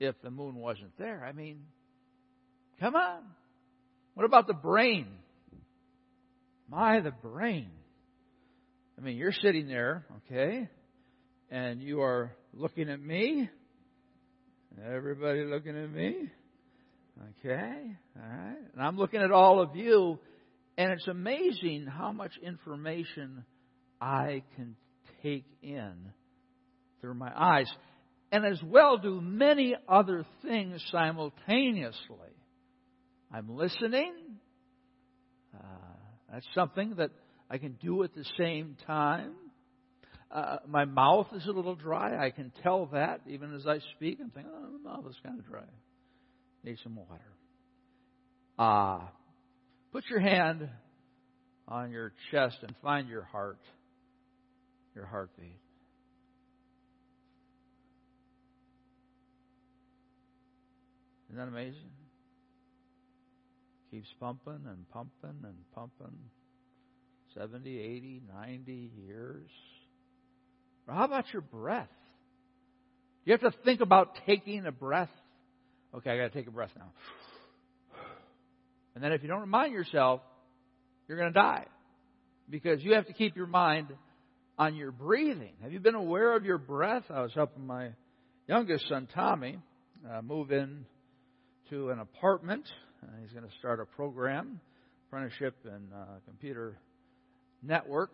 if 0.00 0.20
the 0.22 0.30
moon 0.30 0.56
wasn't 0.56 0.96
there. 0.98 1.24
I 1.24 1.32
mean, 1.32 1.60
come 2.80 2.96
on. 2.96 3.22
What 4.14 4.26
about 4.26 4.46
the 4.46 4.54
brain? 4.54 5.06
My, 6.68 7.00
the 7.00 7.12
brain. 7.12 7.70
I 8.98 9.02
mean, 9.02 9.16
you're 9.16 9.32
sitting 9.32 9.68
there, 9.68 10.04
okay, 10.18 10.68
and 11.50 11.82
you 11.82 12.02
are 12.02 12.32
looking 12.52 12.88
at 12.88 13.00
me. 13.00 13.48
Everybody 14.80 15.44
looking 15.44 15.76
at 15.76 15.92
me. 15.92 16.30
Okay, 17.40 17.96
all 18.16 18.28
right. 18.28 18.56
And 18.72 18.82
I'm 18.82 18.96
looking 18.96 19.20
at 19.20 19.30
all 19.30 19.60
of 19.60 19.76
you, 19.76 20.18
And 20.78 20.90
it's 20.92 21.06
amazing 21.06 21.86
how 21.86 22.12
much 22.12 22.32
information 22.42 23.44
I 24.00 24.42
can 24.56 24.74
take 25.22 25.44
in 25.62 25.92
through 27.00 27.14
my 27.14 27.30
eyes, 27.36 27.70
and 28.30 28.46
as 28.46 28.60
well 28.64 28.96
do 28.96 29.20
many 29.20 29.76
other 29.86 30.24
things 30.42 30.82
simultaneously. 30.90 32.32
I'm 33.30 33.54
listening. 33.54 34.14
Uh, 35.54 35.66
that's 36.32 36.46
something 36.54 36.94
that 36.96 37.10
I 37.50 37.58
can 37.58 37.76
do 37.82 38.02
at 38.02 38.14
the 38.14 38.24
same 38.38 38.76
time. 38.86 39.34
Uh, 40.32 40.56
my 40.66 40.86
mouth 40.86 41.26
is 41.34 41.44
a 41.46 41.50
little 41.50 41.74
dry. 41.74 42.24
I 42.24 42.30
can 42.30 42.52
tell 42.62 42.86
that 42.92 43.20
even 43.26 43.54
as 43.54 43.66
I 43.66 43.80
speak. 43.96 44.18
I'm 44.20 44.30
thinking, 44.30 44.50
oh, 44.54 44.78
my 44.82 44.92
mouth 44.92 45.04
is 45.10 45.16
kind 45.22 45.38
of 45.38 45.46
dry. 45.46 45.64
Need 46.64 46.78
some 46.82 46.96
water. 46.96 47.20
Ah. 48.58 48.96
Uh, 48.96 49.08
put 49.92 50.04
your 50.08 50.20
hand 50.20 50.68
on 51.68 51.90
your 51.90 52.14
chest 52.30 52.56
and 52.62 52.74
find 52.82 53.08
your 53.08 53.22
heart, 53.24 53.58
your 54.94 55.04
heartbeat. 55.04 55.58
Isn't 61.28 61.38
that 61.38 61.48
amazing? 61.48 61.90
Keeps 63.90 64.08
pumping 64.18 64.60
and 64.66 64.88
pumping 64.90 65.44
and 65.44 65.56
pumping. 65.74 66.16
70, 67.34 67.78
80, 67.78 68.22
90 68.34 68.90
years. 69.06 69.50
Or 70.86 70.94
how 70.94 71.04
about 71.04 71.24
your 71.32 71.42
breath? 71.42 71.88
You 73.24 73.32
have 73.32 73.40
to 73.40 73.52
think 73.64 73.80
about 73.80 74.16
taking 74.26 74.66
a 74.66 74.72
breath. 74.72 75.10
Okay, 75.94 76.10
I 76.10 76.16
got 76.16 76.32
to 76.32 76.38
take 76.38 76.48
a 76.48 76.50
breath 76.50 76.72
now. 76.76 76.90
And 78.94 79.02
then 79.02 79.12
if 79.12 79.22
you 79.22 79.28
don't 79.28 79.40
remind 79.40 79.72
yourself, 79.72 80.20
you're 81.08 81.18
going 81.18 81.32
to 81.32 81.38
die. 81.38 81.66
Because 82.50 82.82
you 82.82 82.94
have 82.94 83.06
to 83.06 83.12
keep 83.12 83.36
your 83.36 83.46
mind 83.46 83.88
on 84.58 84.74
your 84.74 84.90
breathing. 84.90 85.52
Have 85.62 85.72
you 85.72 85.80
been 85.80 85.94
aware 85.94 86.36
of 86.36 86.44
your 86.44 86.58
breath? 86.58 87.04
I 87.10 87.22
was 87.22 87.32
helping 87.34 87.66
my 87.66 87.90
youngest 88.48 88.88
son, 88.88 89.08
Tommy, 89.14 89.58
uh, 90.10 90.20
move 90.20 90.52
in 90.52 90.84
to 91.70 91.90
an 91.90 92.00
apartment. 92.00 92.64
Uh, 93.02 93.06
he's 93.22 93.32
going 93.32 93.48
to 93.48 93.54
start 93.58 93.80
a 93.80 93.84
program, 93.84 94.60
apprenticeship 95.08 95.56
in 95.64 95.88
uh, 95.94 96.04
computer 96.26 96.76
network, 97.62 98.10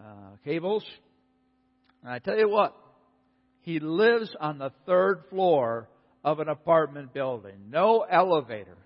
uh, 0.00 0.36
cables. 0.44 0.84
And 2.02 2.12
I 2.12 2.18
tell 2.18 2.36
you 2.36 2.48
what, 2.48 2.76
he 3.62 3.80
lives 3.80 4.34
on 4.40 4.58
the 4.58 4.70
third 4.86 5.24
floor 5.30 5.88
of 6.24 6.40
an 6.40 6.48
apartment 6.48 7.12
building, 7.12 7.54
no 7.70 8.04
elevator. 8.08 8.76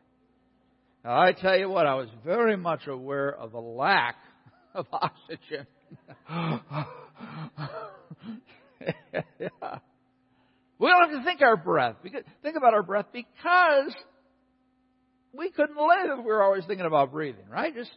Now, 1.04 1.20
I 1.20 1.32
tell 1.32 1.56
you 1.56 1.68
what, 1.68 1.86
I 1.86 1.94
was 1.94 2.08
very 2.24 2.56
much 2.56 2.86
aware 2.86 3.34
of 3.34 3.52
the 3.52 3.60
lack 3.60 4.16
of 4.74 4.86
oxygen. 4.92 5.66
yeah. 9.38 9.78
We 10.78 10.88
don't 10.88 11.10
have 11.10 11.18
to 11.18 11.24
think 11.24 11.42
our 11.42 11.56
breath. 11.56 11.96
Think 12.02 12.56
about 12.56 12.72
our 12.72 12.82
breath 12.82 13.06
because 13.12 13.94
we 15.32 15.50
couldn't 15.50 15.76
live 15.76 16.18
if 16.18 16.24
we 16.24 16.30
were 16.30 16.42
always 16.42 16.64
thinking 16.66 16.86
about 16.86 17.12
breathing, 17.12 17.48
right? 17.50 17.74
Just 17.74 17.90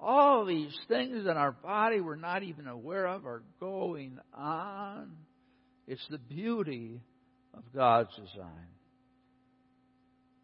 all 0.00 0.44
these 0.44 0.76
things 0.86 1.26
in 1.26 1.36
our 1.36 1.52
body 1.52 2.00
we're 2.00 2.16
not 2.16 2.42
even 2.42 2.66
aware 2.66 3.06
of 3.06 3.26
are 3.26 3.42
going 3.58 4.18
on. 4.32 5.10
It's 5.86 6.06
the 6.10 6.18
beauty 6.18 7.00
of 7.54 7.62
God's 7.74 8.10
design. 8.10 8.68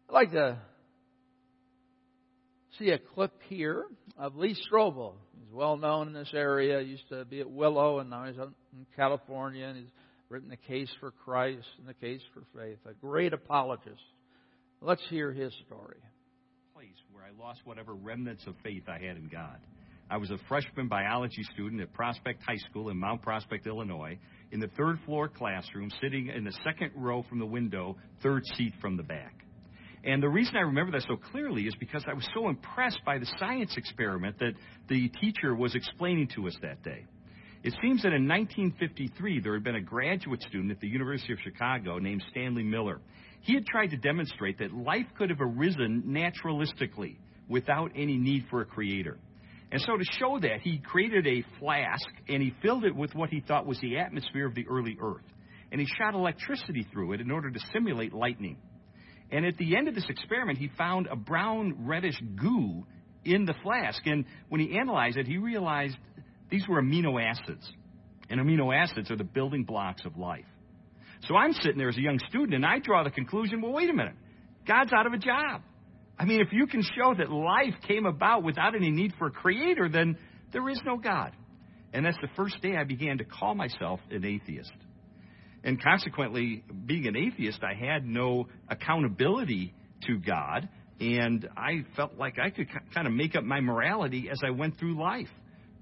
I'd 0.09 0.13
like 0.13 0.31
to 0.31 0.57
see 2.77 2.89
a 2.89 2.99
clip 2.99 3.31
here 3.47 3.85
of 4.17 4.35
Lee 4.35 4.55
Strobel. 4.69 5.13
He's 5.39 5.53
well 5.53 5.77
known 5.77 6.07
in 6.07 6.13
this 6.13 6.31
area. 6.33 6.81
He 6.81 6.91
used 6.91 7.07
to 7.09 7.25
be 7.25 7.39
at 7.39 7.49
Willow, 7.49 7.99
and 7.99 8.09
now 8.09 8.25
he's 8.25 8.35
in 8.37 8.85
California, 8.95 9.65
and 9.65 9.77
he's 9.77 9.91
written 10.29 10.49
the 10.49 10.57
case 10.57 10.89
for 10.99 11.11
Christ 11.11 11.67
and 11.79 11.87
the 11.87 11.93
case 11.93 12.21
for 12.33 12.43
faith. 12.59 12.79
A 12.85 12.93
great 12.93 13.33
apologist. 13.33 14.01
Let's 14.81 15.03
hear 15.09 15.31
his 15.31 15.53
story 15.65 15.97
I 17.25 17.43
lost 17.43 17.61
whatever 17.63 17.95
remnants 17.95 18.45
of 18.45 18.53
faith 18.61 18.83
I 18.87 19.03
had 19.03 19.17
in 19.17 19.27
God. 19.29 19.57
I 20.11 20.17
was 20.17 20.29
a 20.29 20.37
freshman 20.47 20.87
biology 20.87 21.41
student 21.53 21.81
at 21.81 21.91
Prospect 21.91 22.43
High 22.43 22.59
School 22.69 22.89
in 22.89 22.99
Mount 22.99 23.23
Prospect, 23.23 23.65
Illinois, 23.65 24.19
in 24.51 24.59
the 24.59 24.67
third 24.77 24.99
floor 25.07 25.27
classroom, 25.27 25.89
sitting 26.03 26.27
in 26.27 26.43
the 26.43 26.55
second 26.63 26.91
row 26.95 27.23
from 27.27 27.39
the 27.39 27.45
window, 27.47 27.97
third 28.21 28.43
seat 28.55 28.73
from 28.79 28.95
the 28.95 29.01
back. 29.01 29.33
And 30.03 30.21
the 30.21 30.29
reason 30.29 30.55
I 30.55 30.59
remember 30.59 30.91
that 30.91 31.07
so 31.07 31.15
clearly 31.15 31.63
is 31.63 31.73
because 31.79 32.03
I 32.07 32.13
was 32.13 32.27
so 32.35 32.47
impressed 32.47 32.99
by 33.07 33.17
the 33.17 33.27
science 33.39 33.75
experiment 33.75 34.37
that 34.37 34.53
the 34.87 35.09
teacher 35.19 35.55
was 35.55 35.73
explaining 35.73 36.27
to 36.35 36.45
us 36.45 36.55
that 36.61 36.83
day. 36.83 37.05
It 37.63 37.73
seems 37.81 38.03
that 38.03 38.13
in 38.13 38.27
1953, 38.27 39.39
there 39.39 39.55
had 39.55 39.63
been 39.63 39.73
a 39.73 39.81
graduate 39.81 40.43
student 40.43 40.69
at 40.69 40.79
the 40.79 40.87
University 40.87 41.33
of 41.33 41.39
Chicago 41.39 41.97
named 41.97 42.23
Stanley 42.29 42.61
Miller. 42.61 42.99
He 43.45 43.53
had 43.53 43.67
tried 43.67 43.91
to 43.91 43.97
demonstrate 43.97 44.57
that 44.57 44.73
life 44.73 45.05
could 45.19 45.29
have 45.29 45.39
arisen 45.39 46.03
naturalistically 46.07 47.17
without 47.47 47.91
any 47.95 48.17
need 48.17 48.45
for 48.49 48.61
a 48.61 48.65
creator. 48.65 49.19
And 49.71 49.79
so 49.81 49.97
to 49.97 50.03
show 50.19 50.39
that, 50.39 50.61
he 50.61 50.79
created 50.79 51.27
a 51.27 51.43
flask 51.59 52.07
and 52.27 52.41
he 52.41 52.55
filled 52.63 52.85
it 52.85 52.95
with 52.95 53.13
what 53.13 53.29
he 53.29 53.41
thought 53.41 53.67
was 53.67 53.79
the 53.81 53.99
atmosphere 53.99 54.47
of 54.47 54.55
the 54.55 54.65
early 54.67 54.97
Earth. 54.99 55.23
And 55.71 55.79
he 55.79 55.85
shot 55.85 56.15
electricity 56.15 56.87
through 56.91 57.13
it 57.13 57.21
in 57.21 57.29
order 57.29 57.51
to 57.51 57.59
simulate 57.71 58.13
lightning. 58.13 58.57
And 59.31 59.45
at 59.45 59.57
the 59.57 59.77
end 59.77 59.87
of 59.87 59.93
this 59.93 60.09
experiment, 60.09 60.57
he 60.57 60.71
found 60.75 61.05
a 61.05 61.15
brown 61.15 61.85
reddish 61.85 62.19
goo 62.35 62.83
in 63.23 63.45
the 63.45 63.53
flask. 63.61 64.01
And 64.07 64.25
when 64.49 64.59
he 64.59 64.75
analyzed 64.75 65.17
it, 65.17 65.27
he 65.27 65.37
realized 65.37 65.97
these 66.49 66.67
were 66.67 66.81
amino 66.81 67.23
acids. 67.23 67.71
And 68.27 68.41
amino 68.41 68.75
acids 68.75 69.11
are 69.11 69.17
the 69.17 69.23
building 69.23 69.65
blocks 69.65 70.03
of 70.03 70.17
life. 70.17 70.45
So 71.27 71.35
I'm 71.35 71.53
sitting 71.53 71.77
there 71.77 71.89
as 71.89 71.97
a 71.97 72.01
young 72.01 72.19
student 72.29 72.53
and 72.53 72.65
I 72.65 72.79
draw 72.79 73.03
the 73.03 73.11
conclusion 73.11 73.61
well, 73.61 73.73
wait 73.73 73.89
a 73.89 73.93
minute. 73.93 74.15
God's 74.67 74.93
out 74.93 75.07
of 75.07 75.13
a 75.13 75.17
job. 75.17 75.61
I 76.17 76.25
mean, 76.25 76.41
if 76.41 76.51
you 76.51 76.67
can 76.67 76.81
show 76.81 77.13
that 77.17 77.31
life 77.31 77.73
came 77.87 78.05
about 78.05 78.43
without 78.43 78.75
any 78.75 78.91
need 78.91 79.13
for 79.17 79.27
a 79.27 79.31
creator, 79.31 79.89
then 79.89 80.17
there 80.53 80.67
is 80.69 80.79
no 80.85 80.97
God. 80.97 81.31
And 81.93 82.05
that's 82.05 82.17
the 82.21 82.29
first 82.35 82.61
day 82.61 82.75
I 82.77 82.83
began 82.83 83.17
to 83.17 83.25
call 83.25 83.55
myself 83.55 83.99
an 84.11 84.25
atheist. 84.25 84.71
And 85.63 85.81
consequently, 85.81 86.63
being 86.85 87.07
an 87.07 87.17
atheist, 87.17 87.59
I 87.63 87.73
had 87.73 88.05
no 88.05 88.47
accountability 88.69 89.73
to 90.05 90.19
God, 90.19 90.69
and 90.99 91.49
I 91.57 91.85
felt 91.95 92.17
like 92.17 92.37
I 92.37 92.51
could 92.51 92.67
kind 92.93 93.07
of 93.07 93.13
make 93.13 93.35
up 93.35 93.43
my 93.43 93.61
morality 93.61 94.29
as 94.31 94.39
I 94.45 94.51
went 94.51 94.77
through 94.77 95.01
life. 95.01 95.29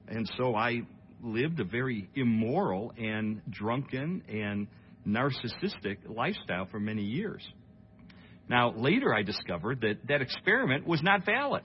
And 0.08 0.30
so 0.38 0.56
I 0.56 0.82
lived 1.22 1.60
a 1.60 1.66
very 1.66 2.10
immoral 2.16 2.94
and 2.98 3.42
drunken 3.50 4.24
and 4.30 4.68
narcissistic 5.08 5.98
lifestyle 6.08 6.68
for 6.72 6.80
many 6.80 7.04
years. 7.04 7.46
Now, 8.50 8.74
later 8.76 9.14
I 9.14 9.24
discovered 9.24 9.82
that 9.82 10.08
that 10.08 10.22
experiment 10.22 10.86
was 10.86 11.02
not 11.02 11.26
valid. 11.26 11.64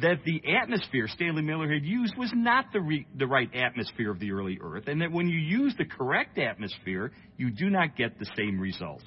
That 0.00 0.16
the 0.24 0.42
atmosphere 0.60 1.06
Stanley 1.08 1.42
Miller 1.42 1.72
had 1.72 1.84
used 1.84 2.16
was 2.18 2.32
not 2.34 2.66
the, 2.72 2.80
re- 2.80 3.06
the 3.16 3.26
right 3.26 3.48
atmosphere 3.54 4.10
of 4.10 4.18
the 4.18 4.32
early 4.32 4.58
Earth, 4.60 4.88
and 4.88 5.00
that 5.00 5.12
when 5.12 5.28
you 5.28 5.38
use 5.38 5.74
the 5.78 5.84
correct 5.84 6.38
atmosphere, 6.38 7.12
you 7.36 7.50
do 7.50 7.70
not 7.70 7.96
get 7.96 8.18
the 8.18 8.26
same 8.36 8.58
results. 8.58 9.04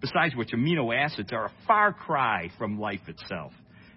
Besides 0.00 0.34
which, 0.34 0.50
amino 0.50 0.94
acids 0.94 1.32
are 1.32 1.46
a 1.46 1.52
far 1.66 1.92
cry 1.92 2.50
from 2.58 2.80
life 2.80 3.00
itself. 3.06 3.52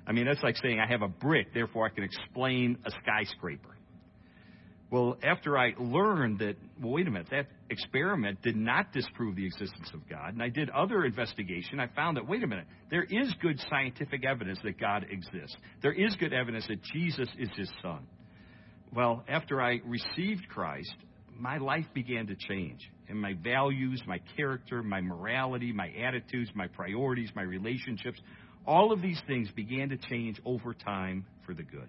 I 0.06 0.12
mean, 0.12 0.26
that's 0.26 0.44
like 0.44 0.58
saying 0.58 0.80
I 0.80 0.88
have 0.88 1.02
a 1.02 1.08
brick, 1.08 1.54
therefore 1.54 1.88
I 1.88 1.90
can 1.90 2.04
explain 2.04 2.78
a 2.86 2.92
skyscraper. 2.92 3.76
Well, 4.91 5.17
after 5.21 5.56
I 5.56 5.73
learned 5.78 6.39
that, 6.39 6.56
well, 6.82 6.93
wait 6.93 7.08
a 7.08 7.12
minute, 7.12 7.28
that 7.30 7.45
experiment 7.69 8.41
did 8.41 8.56
not 8.56 8.91
disprove 8.91 9.36
the 9.36 9.45
existence 9.45 9.91
of 9.93 10.10
God, 10.10 10.34
and 10.34 10.41
I 10.41 10.49
did 10.49 10.69
other 10.71 11.06
investigation, 11.06 11.80
I 11.80 11.88
found 11.95 12.17
that, 12.17 12.28
wait 12.28 12.43
a 12.43 12.47
minute, 12.47 12.65
there 12.89 13.04
is 13.04 13.32
good 13.39 13.60
scientific 13.69 14.25
evidence 14.25 14.58
that 14.63 14.80
God 14.80 15.06
exists. 15.12 15.56
There 15.84 15.93
is 15.93 16.15
good 16.15 16.34
evidence 16.34 16.65
that 16.67 16.82
Jesus 16.82 17.30
is 17.38 17.49
his 17.56 17.69
son. 17.84 18.08
Well, 18.91 19.23
after 19.28 19.62
I 19.62 19.80
received 19.86 20.49
Christ, 20.49 20.95
my 21.38 21.58
life 21.58 21.86
began 21.93 22.25
to 22.28 22.36
change. 22.36 22.80
And 23.08 23.19
my 23.19 23.34
values, 23.43 24.02
my 24.08 24.19
character, 24.36 24.82
my 24.82 25.02
morality, 25.02 25.71
my 25.71 25.89
attitudes, 25.89 26.49
my 26.56 26.67
priorities, 26.67 27.30
my 27.36 27.43
relationships, 27.43 28.19
all 28.65 28.91
of 28.91 29.02
these 29.02 29.21
things 29.28 29.49
began 29.56 29.89
to 29.89 29.97
change 29.97 30.39
over 30.45 30.73
time 30.73 31.25
for 31.45 31.54
the 31.54 31.63
good. 31.63 31.88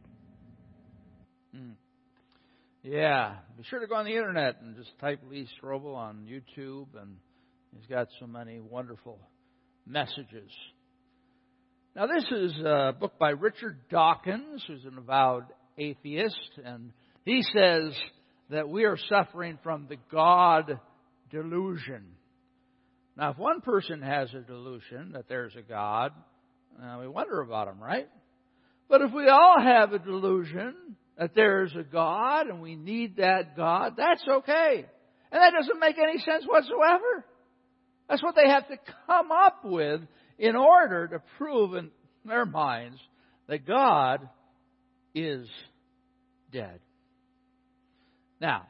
Mm. 1.57 1.75
Yeah, 2.83 3.35
be 3.59 3.65
sure 3.65 3.81
to 3.81 3.87
go 3.87 3.97
on 3.97 4.07
the 4.07 4.17
internet 4.17 4.63
and 4.63 4.75
just 4.75 4.99
type 5.01 5.21
Lee 5.29 5.47
Strobel 5.63 5.95
on 5.95 6.27
YouTube, 6.27 6.87
and 6.99 7.17
he's 7.77 7.87
got 7.87 8.09
so 8.19 8.27
many 8.27 8.59
wonderful 8.59 9.19
messages. 9.87 10.51
Now, 11.95 12.07
this 12.07 12.25
is 12.31 12.59
a 12.61 12.95
book 12.99 13.19
by 13.19 13.31
Richard 13.31 13.77
Dawkins, 13.91 14.65
who's 14.67 14.87
an 14.87 14.97
avowed 14.97 15.45
atheist, 15.77 16.53
and 16.65 16.93
he 17.27 17.43
says 17.43 17.93
that 18.49 18.71
we 18.71 18.85
are 18.85 18.97
suffering 19.11 19.59
from 19.63 19.87
the 19.87 19.99
God 20.11 20.81
delusion. 21.31 22.07
Now, 23.15 23.33
if 23.33 23.37
one 23.37 23.61
person 23.61 24.01
has 24.01 24.33
a 24.33 24.41
delusion 24.41 25.13
that 25.13 25.29
there's 25.29 25.55
a 25.55 25.63
God, 25.63 26.13
uh, 26.83 26.97
we 26.99 27.09
wonder 27.09 27.43
about 27.43 27.69
him, 27.69 27.79
right? 27.79 28.09
But 28.89 29.03
if 29.03 29.13
we 29.13 29.29
all 29.29 29.61
have 29.61 29.93
a 29.93 29.99
delusion 29.99 30.75
that 31.21 31.35
there 31.35 31.65
is 31.65 31.77
a 31.77 31.83
God 31.83 32.47
and 32.47 32.63
we 32.63 32.75
need 32.75 33.19
that 33.19 33.55
God, 33.55 33.93
that's 33.99 34.25
okay. 34.27 34.87
And 35.31 35.43
that 35.43 35.53
doesn't 35.53 35.79
make 35.79 35.97
any 35.99 36.19
sense 36.19 36.45
whatsoever. 36.47 37.27
That's 38.09 38.23
what 38.23 38.35
they 38.35 38.49
have 38.49 38.67
to 38.69 38.79
come 39.07 39.31
up 39.31 39.63
with 39.63 40.01
in 40.39 40.57
order 40.57 41.09
to 41.09 41.23
prove 41.37 41.75
in 41.75 41.91
their 42.25 42.47
minds 42.47 42.99
that 43.49 43.67
God 43.67 44.31
is 45.15 45.47
dead. 46.51 46.81
Now, 48.41 48.67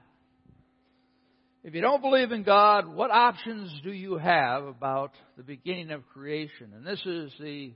if 1.62 1.72
you 1.72 1.80
don't 1.80 2.02
believe 2.02 2.32
in 2.32 2.42
God, 2.42 2.92
what 2.92 3.12
options 3.12 3.72
do 3.84 3.92
you 3.92 4.18
have 4.18 4.64
about 4.64 5.12
the 5.36 5.44
beginning 5.44 5.92
of 5.92 6.02
creation? 6.08 6.72
And 6.74 6.84
this 6.84 7.00
is 7.06 7.32
the 7.38 7.72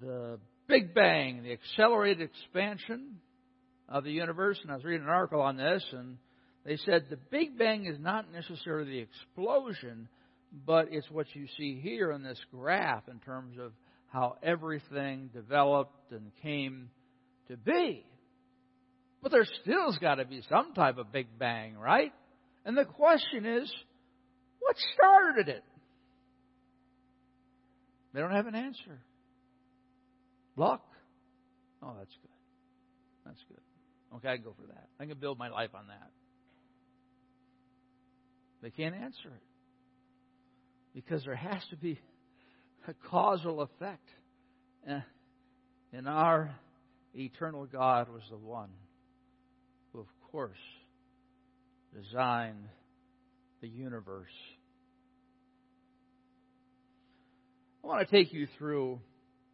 the 0.00 0.38
Big 0.68 0.94
Bang, 0.94 1.42
the 1.42 1.50
accelerated 1.50 2.30
expansion 2.30 3.16
of 3.88 4.04
the 4.04 4.12
universe. 4.12 4.58
And 4.62 4.70
I 4.70 4.74
was 4.76 4.84
reading 4.84 5.04
an 5.06 5.12
article 5.12 5.40
on 5.40 5.56
this, 5.56 5.84
and 5.92 6.18
they 6.64 6.76
said 6.76 7.06
the 7.08 7.18
Big 7.30 7.58
Bang 7.58 7.86
is 7.86 7.98
not 7.98 8.32
necessarily 8.32 8.90
the 8.90 8.98
explosion, 8.98 10.08
but 10.66 10.88
it's 10.90 11.10
what 11.10 11.26
you 11.34 11.46
see 11.56 11.80
here 11.80 12.12
in 12.12 12.22
this 12.22 12.40
graph 12.52 13.08
in 13.08 13.18
terms 13.20 13.56
of 13.58 13.72
how 14.08 14.36
everything 14.42 15.30
developed 15.32 16.12
and 16.12 16.30
came 16.42 16.90
to 17.48 17.56
be. 17.56 18.04
But 19.22 19.32
there 19.32 19.46
still's 19.62 19.98
got 19.98 20.16
to 20.16 20.24
be 20.24 20.42
some 20.48 20.72
type 20.74 20.98
of 20.98 21.12
Big 21.12 21.26
Bang, 21.38 21.76
right? 21.76 22.12
And 22.64 22.76
the 22.76 22.84
question 22.84 23.44
is, 23.44 23.72
what 24.60 24.76
started 24.94 25.48
it? 25.48 25.64
They 28.12 28.20
don't 28.20 28.30
have 28.30 28.46
an 28.46 28.54
answer. 28.54 29.00
Luck? 30.56 30.82
Oh, 31.82 31.92
that's 31.98 32.14
good. 32.22 32.30
That's 33.24 33.44
good. 33.48 33.60
Okay, 34.16 34.28
I 34.28 34.36
can 34.36 34.44
go 34.44 34.54
for 34.58 34.66
that. 34.66 34.88
I 34.98 35.06
can 35.06 35.18
build 35.18 35.38
my 35.38 35.48
life 35.48 35.70
on 35.74 35.86
that. 35.88 36.10
They 38.62 38.70
can't 38.70 38.94
answer 38.94 39.28
it. 39.28 39.42
Because 40.94 41.24
there 41.24 41.36
has 41.36 41.62
to 41.70 41.76
be 41.76 41.98
a 42.88 42.94
causal 43.08 43.60
effect. 43.60 44.08
And 45.92 46.08
our 46.08 46.54
eternal 47.14 47.66
God 47.66 48.08
was 48.12 48.22
the 48.30 48.38
one 48.38 48.70
who, 49.92 50.00
of 50.00 50.06
course, 50.32 50.58
designed 51.94 52.64
the 53.60 53.68
universe. 53.68 54.26
I 57.84 57.86
want 57.86 58.08
to 58.08 58.16
take 58.16 58.32
you 58.32 58.48
through 58.58 59.00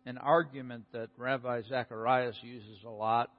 an 0.06 0.18
argument 0.18 0.84
that 0.92 1.08
Ravi 1.16 1.62
Zacharias 1.68 2.36
uses 2.42 2.84
a 2.84 2.90
lot, 2.90 3.30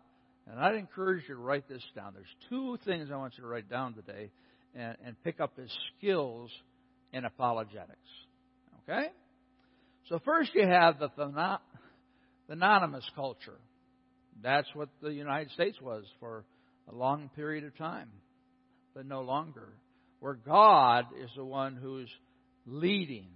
and 0.47 0.59
I'd 0.59 0.75
encourage 0.75 1.23
you 1.27 1.35
to 1.35 1.41
write 1.41 1.67
this 1.67 1.83
down. 1.95 2.13
There's 2.13 2.25
two 2.49 2.77
things 2.85 3.09
I 3.11 3.17
want 3.17 3.33
you 3.37 3.43
to 3.43 3.49
write 3.49 3.69
down 3.69 3.93
today 3.93 4.31
and, 4.75 4.95
and 5.05 5.23
pick 5.23 5.39
up 5.39 5.57
his 5.57 5.71
skills 5.97 6.51
in 7.13 7.25
apologetics. 7.25 7.97
Okay? 8.83 9.07
So, 10.09 10.19
first 10.23 10.51
you 10.53 10.67
have 10.67 10.99
the 10.99 11.09
theonomous 12.47 13.09
culture. 13.15 13.59
That's 14.43 14.67
what 14.75 14.89
the 15.01 15.11
United 15.11 15.51
States 15.51 15.81
was 15.81 16.03
for 16.19 16.45
a 16.91 16.95
long 16.95 17.29
period 17.35 17.63
of 17.63 17.75
time 17.77 18.09
but 18.95 19.05
no 19.05 19.21
longer. 19.21 19.67
Where 20.21 20.33
God 20.33 21.05
is 21.21 21.29
the 21.35 21.45
one 21.45 21.75
who's 21.75 22.09
leading. 22.65 23.27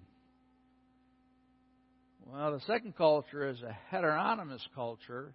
Well, 2.25 2.53
the 2.53 2.61
second 2.61 2.95
culture 2.95 3.47
is 3.49 3.61
a 3.61 3.75
heteronomous 3.91 4.65
culture, 4.73 5.33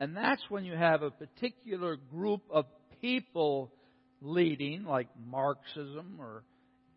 and 0.00 0.16
that's 0.16 0.42
when 0.48 0.64
you 0.64 0.74
have 0.74 1.02
a 1.02 1.10
particular 1.10 1.96
group 1.96 2.42
of 2.50 2.66
people 3.00 3.72
leading, 4.20 4.84
like 4.84 5.08
Marxism 5.26 6.18
or 6.20 6.44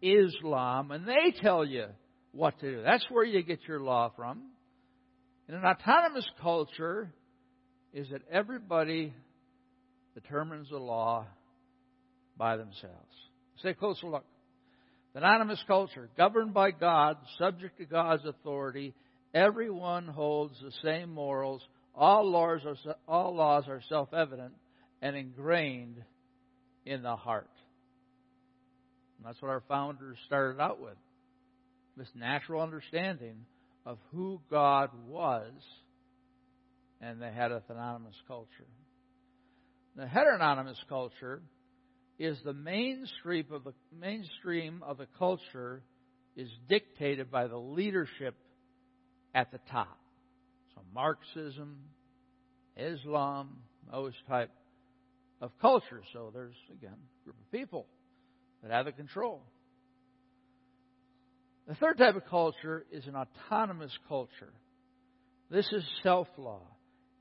Islam, 0.01 0.91
and 0.91 1.07
they 1.07 1.33
tell 1.41 1.63
you 1.65 1.85
what 2.31 2.59
to 2.59 2.71
do. 2.71 2.83
That's 2.83 3.05
where 3.09 3.25
you 3.25 3.43
get 3.43 3.59
your 3.67 3.79
law 3.79 4.11
from. 4.15 4.41
In 5.47 5.55
an 5.55 5.65
autonomous 5.65 6.29
culture, 6.41 7.11
is 7.93 8.09
that 8.09 8.21
everybody 8.31 9.13
determines 10.13 10.69
the 10.69 10.77
law 10.77 11.25
by 12.37 12.57
themselves. 12.57 12.95
Take 13.61 13.77
a 13.77 13.79
closer 13.79 14.07
look. 14.07 14.25
The 15.13 15.19
theonomous 15.19 15.61
culture, 15.67 16.09
governed 16.17 16.53
by 16.53 16.71
God, 16.71 17.17
subject 17.37 17.77
to 17.77 17.85
God's 17.85 18.25
authority, 18.25 18.93
everyone 19.33 20.07
holds 20.07 20.55
the 20.61 20.71
same 20.83 21.13
morals. 21.13 21.61
All 21.93 22.29
laws 22.29 22.61
are, 22.65 22.95
all 23.07 23.35
laws 23.35 23.65
are 23.67 23.81
self 23.89 24.13
evident 24.13 24.53
and 25.01 25.15
ingrained 25.15 26.01
in 26.85 27.03
the 27.03 27.15
heart. 27.15 27.49
And 29.17 29.27
that's 29.27 29.41
what 29.41 29.49
our 29.49 29.63
founders 29.67 30.17
started 30.25 30.61
out 30.61 30.79
with 30.81 30.97
this 31.97 32.09
natural 32.15 32.61
understanding 32.61 33.45
of 33.85 33.97
who 34.11 34.41
God 34.49 34.89
was, 35.07 35.51
and 37.01 37.21
they 37.21 37.31
had 37.31 37.51
a 37.51 37.61
theonomous 37.67 38.15
culture. 38.27 38.67
The 39.95 40.07
heteronomous 40.07 40.79
culture 40.87 41.41
is 42.17 42.37
the 42.45 42.53
mainstream 42.53 43.45
of 43.51 43.63
the 43.63 43.73
mainstream 43.99 44.83
of 44.83 44.97
the 44.97 45.07
culture 45.17 45.81
is 46.35 46.49
dictated 46.69 47.29
by 47.29 47.47
the 47.47 47.57
leadership 47.57 48.35
at 49.35 49.51
the 49.51 49.59
top. 49.71 50.00
So 50.75 50.81
Marxism, 50.93 51.77
Islam, 52.77 53.57
those 53.91 54.13
type 54.27 54.51
of 55.41 55.51
cultures. 55.59 56.05
So 56.13 56.31
there's 56.33 56.55
again 56.71 56.93
a 56.93 57.23
group 57.23 57.35
of 57.39 57.51
people 57.51 57.87
that 58.61 58.71
have 58.71 58.85
the 58.85 58.91
control. 58.91 59.41
The 61.67 61.75
third 61.75 61.97
type 61.97 62.15
of 62.15 62.25
culture 62.25 62.85
is 62.91 63.05
an 63.07 63.15
autonomous 63.15 63.91
culture. 64.07 64.53
This 65.49 65.67
is 65.71 65.83
self 66.03 66.27
law. 66.37 66.61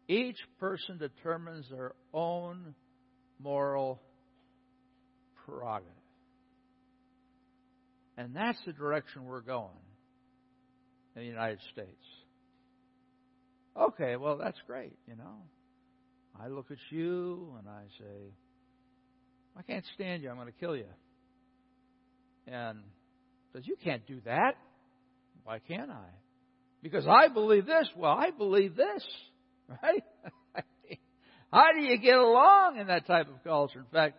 Each 0.08 0.38
person 0.58 0.98
determines 0.98 1.66
their 1.70 1.92
own 2.12 2.74
moral 3.42 4.00
prerogative. 5.44 5.92
And 8.16 8.34
that's 8.34 8.58
the 8.66 8.72
direction 8.72 9.24
we're 9.24 9.40
going 9.40 9.68
in 11.16 11.22
the 11.22 11.28
United 11.28 11.60
States. 11.72 12.04
Okay, 13.80 14.16
well, 14.16 14.36
that's 14.36 14.58
great, 14.66 14.92
you 15.06 15.16
know. 15.16 15.42
I 16.38 16.48
look 16.48 16.70
at 16.70 16.78
you 16.90 17.54
and 17.58 17.68
I 17.68 17.82
say, 17.98 18.34
I 19.56 19.62
can't 19.62 19.84
stand 19.94 20.22
you. 20.22 20.30
I'm 20.30 20.36
going 20.36 20.46
to 20.46 20.52
kill 20.52 20.76
you. 20.76 20.86
And 22.46 22.80
says, 23.52 23.62
You 23.66 23.76
can't 23.82 24.06
do 24.06 24.20
that. 24.24 24.54
Why 25.44 25.58
can't 25.58 25.90
I? 25.90 26.06
Because 26.82 27.06
I 27.06 27.28
believe 27.28 27.66
this. 27.66 27.88
Well, 27.96 28.12
I 28.12 28.30
believe 28.30 28.76
this. 28.76 29.04
Right? 29.84 30.02
How 31.52 31.72
do 31.72 31.80
you 31.80 31.96
get 31.98 32.16
along 32.16 32.78
in 32.80 32.88
that 32.88 33.06
type 33.06 33.28
of 33.28 33.44
culture? 33.44 33.78
In 33.78 33.84
fact, 33.92 34.16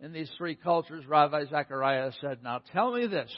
in 0.00 0.12
these 0.12 0.30
three 0.38 0.54
cultures, 0.54 1.04
Ravi 1.06 1.46
Zechariah 1.50 2.12
said, 2.20 2.38
Now 2.44 2.60
tell 2.72 2.92
me 2.92 3.08
this. 3.08 3.34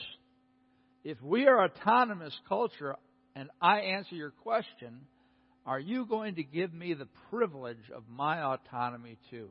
If 1.02 1.20
we 1.22 1.46
are 1.46 1.64
autonomous 1.64 2.38
culture 2.48 2.96
and 3.36 3.50
I 3.60 3.80
answer 3.80 4.14
your 4.14 4.30
question, 4.30 5.00
are 5.66 5.80
you 5.80 6.06
going 6.06 6.36
to 6.36 6.44
give 6.44 6.72
me 6.72 6.94
the 6.94 7.08
privilege 7.30 7.90
of 7.94 8.04
my 8.08 8.42
autonomy 8.42 9.18
too? 9.30 9.48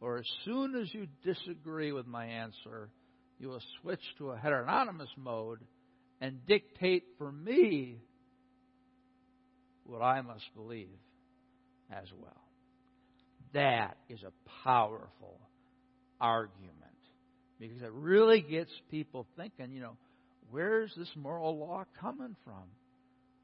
Or 0.00 0.18
as 0.18 0.26
soon 0.44 0.74
as 0.74 0.92
you 0.92 1.06
disagree 1.24 1.92
with 1.92 2.06
my 2.06 2.26
answer, 2.26 2.90
you 3.38 3.48
will 3.48 3.62
switch 3.80 4.02
to 4.18 4.30
a 4.30 4.36
heteronomous 4.36 5.08
mode 5.16 5.60
and 6.20 6.46
dictate 6.46 7.04
for 7.18 7.32
me 7.32 7.98
what 9.84 10.02
I 10.02 10.20
must 10.20 10.44
believe 10.54 10.98
as 11.90 12.06
well. 12.18 12.42
That 13.54 13.96
is 14.08 14.20
a 14.22 14.32
powerful 14.64 15.40
argument 16.20 16.74
because 17.58 17.82
it 17.82 17.92
really 17.92 18.40
gets 18.40 18.70
people 18.90 19.26
thinking, 19.36 19.72
you 19.72 19.80
know, 19.80 19.96
where's 20.50 20.92
this 20.96 21.10
moral 21.16 21.58
law 21.58 21.84
coming 22.00 22.36
from? 22.44 22.64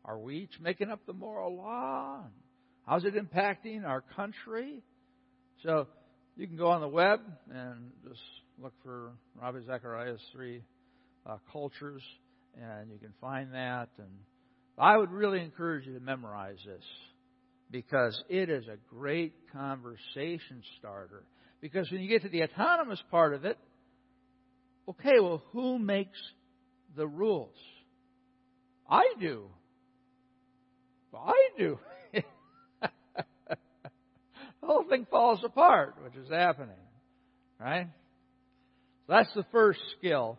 Are 0.05 0.19
we 0.19 0.39
each 0.39 0.61
making 0.61 0.91
up 0.91 1.01
the 1.07 1.13
moral 1.13 1.57
law? 1.57 2.25
How's 2.87 3.05
it 3.05 3.15
impacting 3.15 3.85
our 3.85 4.01
country? 4.01 4.83
So 5.63 5.87
you 6.37 6.47
can 6.47 6.57
go 6.57 6.69
on 6.69 6.81
the 6.81 6.89
web 6.89 7.21
and 7.53 7.93
just 8.09 8.21
look 8.61 8.73
for 8.83 9.13
Ravi 9.41 9.61
Zacharias' 9.67 10.21
three 10.33 10.63
uh, 11.27 11.37
cultures, 11.53 12.03
and 12.61 12.91
you 12.91 12.99
can 12.99 13.13
find 13.21 13.53
that. 13.55 13.91
And 13.99 14.09
I 14.79 14.97
would 14.97 15.11
really 15.11 15.41
encourage 15.41 15.87
you 15.87 15.95
to 15.95 16.01
memorize 16.01 16.59
this 16.65 16.85
because 17.71 18.21
it 18.29 18.51
is 18.51 18.67
a 18.67 18.77
great 18.93 19.35
conversation 19.53 20.63
starter. 20.79 21.25
Because 21.61 21.91
when 21.91 22.01
you 22.01 22.09
get 22.09 22.23
to 22.23 22.29
the 22.29 22.43
autonomous 22.43 23.03
part 23.11 23.35
of 23.35 23.45
it, 23.45 23.59
okay, 24.89 25.21
well, 25.21 25.43
who 25.53 25.79
makes 25.79 26.19
the 26.97 27.07
rules? 27.07 27.55
I 28.89 29.05
do. 29.21 29.45
Well, 31.12 31.25
I 31.27 31.49
do. 31.59 31.79
The 34.61 34.66
whole 34.66 34.85
thing 34.85 35.07
falls 35.11 35.40
apart, 35.42 35.94
which 36.05 36.14
is 36.16 36.31
happening. 36.31 36.77
Right? 37.59 37.87
So 39.07 39.14
that's 39.14 39.33
the 39.35 39.46
first 39.51 39.81
skill 39.99 40.38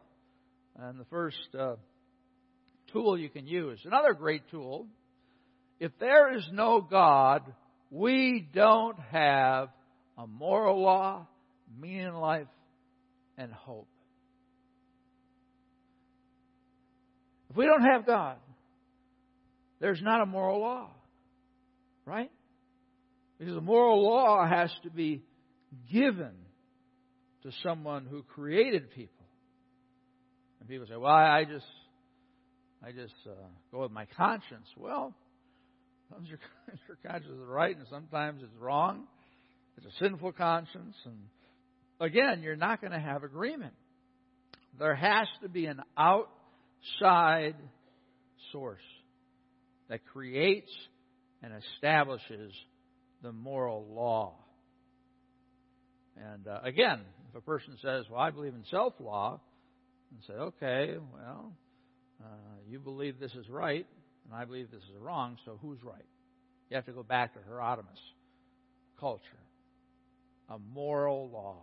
and 0.79 0.99
the 0.99 1.05
first 1.05 1.37
uh, 1.59 1.75
tool 2.93 3.17
you 3.17 3.29
can 3.29 3.47
use. 3.47 3.79
Another 3.83 4.13
great 4.13 4.43
tool 4.51 4.87
if 5.79 5.91
there 5.99 6.37
is 6.37 6.47
no 6.51 6.79
God, 6.79 7.41
we 7.89 8.47
don't 8.53 8.99
have 9.11 9.69
a 10.15 10.27
moral 10.27 10.79
law, 10.79 11.27
meaning 11.79 12.05
in 12.05 12.13
life, 12.13 12.45
and 13.35 13.51
hope. 13.51 13.87
If 17.49 17.55
we 17.55 17.65
don't 17.65 17.81
have 17.81 18.05
God, 18.05 18.37
there's 19.81 20.01
not 20.01 20.21
a 20.21 20.25
moral 20.25 20.61
law. 20.61 20.91
Right? 22.05 22.31
Because 23.37 23.55
the 23.55 23.61
moral 23.61 24.03
law 24.03 24.47
has 24.47 24.71
to 24.83 24.91
be 24.91 25.23
given 25.91 26.31
to 27.43 27.51
someone 27.63 28.05
who 28.05 28.21
created 28.21 28.91
people. 28.91 29.25
And 30.59 30.69
people 30.69 30.85
say, 30.87 30.95
"Well, 30.95 31.11
I 31.11 31.43
just, 31.43 31.65
I 32.85 32.91
just 32.91 33.15
uh, 33.25 33.33
go 33.71 33.81
with 33.81 33.91
my 33.91 34.05
conscience." 34.15 34.67
Well, 34.77 35.15
sometimes 36.09 36.29
your, 36.29 36.39
your 36.87 36.97
conscience 37.03 37.33
is 37.33 37.47
right, 37.47 37.75
and 37.75 37.87
sometimes 37.89 38.43
it's 38.43 38.55
wrong. 38.59 39.07
It's 39.77 39.87
a 39.87 40.03
sinful 40.03 40.33
conscience, 40.33 40.95
and 41.05 41.17
again, 41.99 42.43
you're 42.43 42.55
not 42.55 42.81
going 42.81 42.93
to 42.93 42.99
have 42.99 43.23
agreement. 43.23 43.73
There 44.77 44.95
has 44.95 45.27
to 45.41 45.49
be 45.49 45.65
an 45.65 45.81
outside 45.97 47.55
source 48.51 48.79
that 49.91 50.05
creates 50.05 50.71
and 51.43 51.51
establishes 51.75 52.53
the 53.21 53.33
moral 53.33 53.85
law. 53.93 54.35
And 56.15 56.47
uh, 56.47 56.59
again, 56.63 57.01
if 57.29 57.35
a 57.35 57.41
person 57.41 57.77
says, 57.81 58.05
Well, 58.09 58.21
I 58.21 58.31
believe 58.31 58.53
in 58.53 58.63
self 58.71 58.93
law, 59.01 59.41
and 60.11 60.23
say, 60.25 60.33
Okay, 60.33 60.95
well, 61.13 61.51
uh, 62.23 62.25
you 62.69 62.79
believe 62.79 63.19
this 63.19 63.33
is 63.33 63.49
right, 63.49 63.85
and 64.25 64.33
I 64.33 64.45
believe 64.45 64.71
this 64.71 64.81
is 64.81 64.97
wrong, 64.97 65.37
so 65.43 65.59
who's 65.61 65.83
right? 65.83 66.05
You 66.69 66.77
have 66.77 66.85
to 66.85 66.93
go 66.93 67.03
back 67.03 67.33
to 67.33 67.39
heteronomous 67.41 67.99
culture, 68.97 69.21
a 70.49 70.57
moral 70.57 71.29
law. 71.29 71.57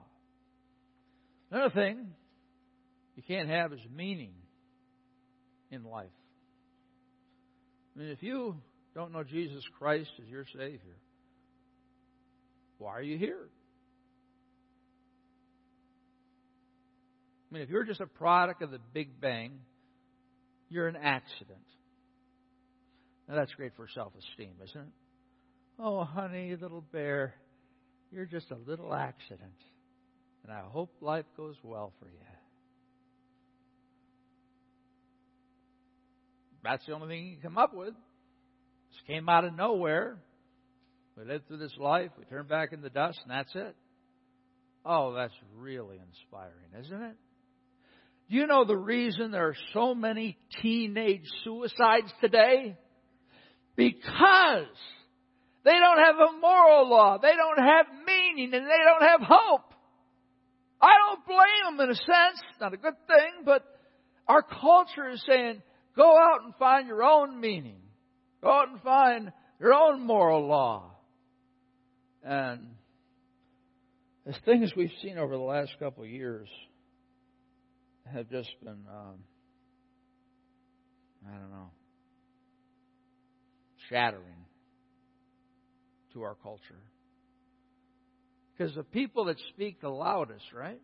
Another 1.50 1.70
thing 1.70 2.08
you 3.16 3.22
can't 3.26 3.48
have 3.48 3.72
is 3.72 3.80
meaning 3.96 4.34
in 5.70 5.82
life. 5.82 6.08
I 7.98 8.00
mean, 8.00 8.10
if 8.10 8.22
you 8.22 8.54
don't 8.94 9.12
know 9.12 9.24
Jesus 9.24 9.64
Christ 9.76 10.10
as 10.22 10.28
your 10.28 10.44
Savior, 10.52 10.98
why 12.78 12.92
are 12.96 13.02
you 13.02 13.18
here? 13.18 13.48
I 17.50 17.54
mean, 17.54 17.64
if 17.64 17.70
you're 17.70 17.82
just 17.82 18.00
a 18.00 18.06
product 18.06 18.62
of 18.62 18.70
the 18.70 18.78
Big 18.94 19.20
Bang, 19.20 19.58
you're 20.68 20.86
an 20.86 20.94
accident. 20.94 21.58
Now, 23.28 23.34
that's 23.34 23.52
great 23.54 23.72
for 23.74 23.88
self 23.92 24.12
esteem, 24.16 24.52
isn't 24.62 24.80
it? 24.80 24.92
Oh, 25.80 26.04
honey, 26.04 26.54
little 26.60 26.84
bear, 26.92 27.34
you're 28.12 28.26
just 28.26 28.52
a 28.52 28.70
little 28.70 28.94
accident. 28.94 29.42
And 30.44 30.52
I 30.52 30.60
hope 30.60 30.90
life 31.00 31.26
goes 31.36 31.56
well 31.64 31.92
for 31.98 32.06
you. 32.06 32.37
That's 36.68 36.84
the 36.84 36.92
only 36.92 37.08
thing 37.08 37.26
you 37.26 37.32
can 37.36 37.42
come 37.42 37.58
up 37.58 37.72
with. 37.74 37.94
This 37.94 39.00
came 39.06 39.26
out 39.26 39.46
of 39.46 39.54
nowhere. 39.54 40.18
We 41.16 41.24
live 41.24 41.40
through 41.48 41.58
this 41.58 41.74
life, 41.78 42.10
we 42.18 42.24
turn 42.26 42.46
back 42.46 42.74
in 42.74 42.82
the 42.82 42.90
dust, 42.90 43.18
and 43.22 43.30
that's 43.30 43.54
it. 43.54 43.74
Oh, 44.84 45.14
that's 45.14 45.32
really 45.56 45.96
inspiring, 45.96 46.84
isn't 46.84 47.02
it? 47.02 47.16
Do 48.30 48.36
you 48.36 48.46
know 48.46 48.66
the 48.66 48.76
reason 48.76 49.30
there 49.30 49.48
are 49.48 49.56
so 49.72 49.94
many 49.94 50.36
teenage 50.60 51.24
suicides 51.42 52.12
today? 52.20 52.76
Because 53.74 54.66
they 55.64 55.72
don't 55.72 56.04
have 56.04 56.16
a 56.16 56.38
moral 56.38 56.90
law, 56.90 57.16
they 57.16 57.34
don't 57.34 57.66
have 57.66 57.86
meaning, 58.06 58.52
and 58.52 58.66
they 58.66 58.84
don't 58.84 59.08
have 59.08 59.20
hope. 59.22 59.72
I 60.82 60.92
don't 61.06 61.26
blame 61.26 61.78
them 61.78 61.88
in 61.88 61.90
a 61.90 61.96
sense, 61.96 62.42
not 62.60 62.74
a 62.74 62.76
good 62.76 62.94
thing, 63.06 63.44
but 63.46 63.64
our 64.28 64.42
culture 64.42 65.08
is 65.08 65.24
saying, 65.26 65.62
go 65.96 66.16
out 66.16 66.44
and 66.44 66.54
find 66.56 66.88
your 66.88 67.02
own 67.02 67.40
meaning. 67.40 67.80
Go 68.42 68.50
out 68.50 68.68
and 68.68 68.80
find 68.82 69.32
your 69.60 69.74
own 69.74 70.06
moral 70.06 70.46
law. 70.46 70.92
And 72.22 72.68
as 74.26 74.36
things 74.44 74.72
we've 74.76 74.92
seen 75.02 75.18
over 75.18 75.36
the 75.36 75.42
last 75.42 75.70
couple 75.78 76.04
of 76.04 76.10
years 76.10 76.48
have 78.12 78.28
just 78.30 78.50
been, 78.62 78.84
um, 78.88 79.16
I 81.26 81.32
don't 81.32 81.50
know, 81.50 81.70
shattering 83.88 84.44
to 86.12 86.22
our 86.22 86.34
culture. 86.42 86.62
Because 88.56 88.74
the 88.74 88.82
people 88.82 89.26
that 89.26 89.36
speak 89.50 89.80
the 89.80 89.88
loudest, 89.88 90.44
right? 90.52 90.80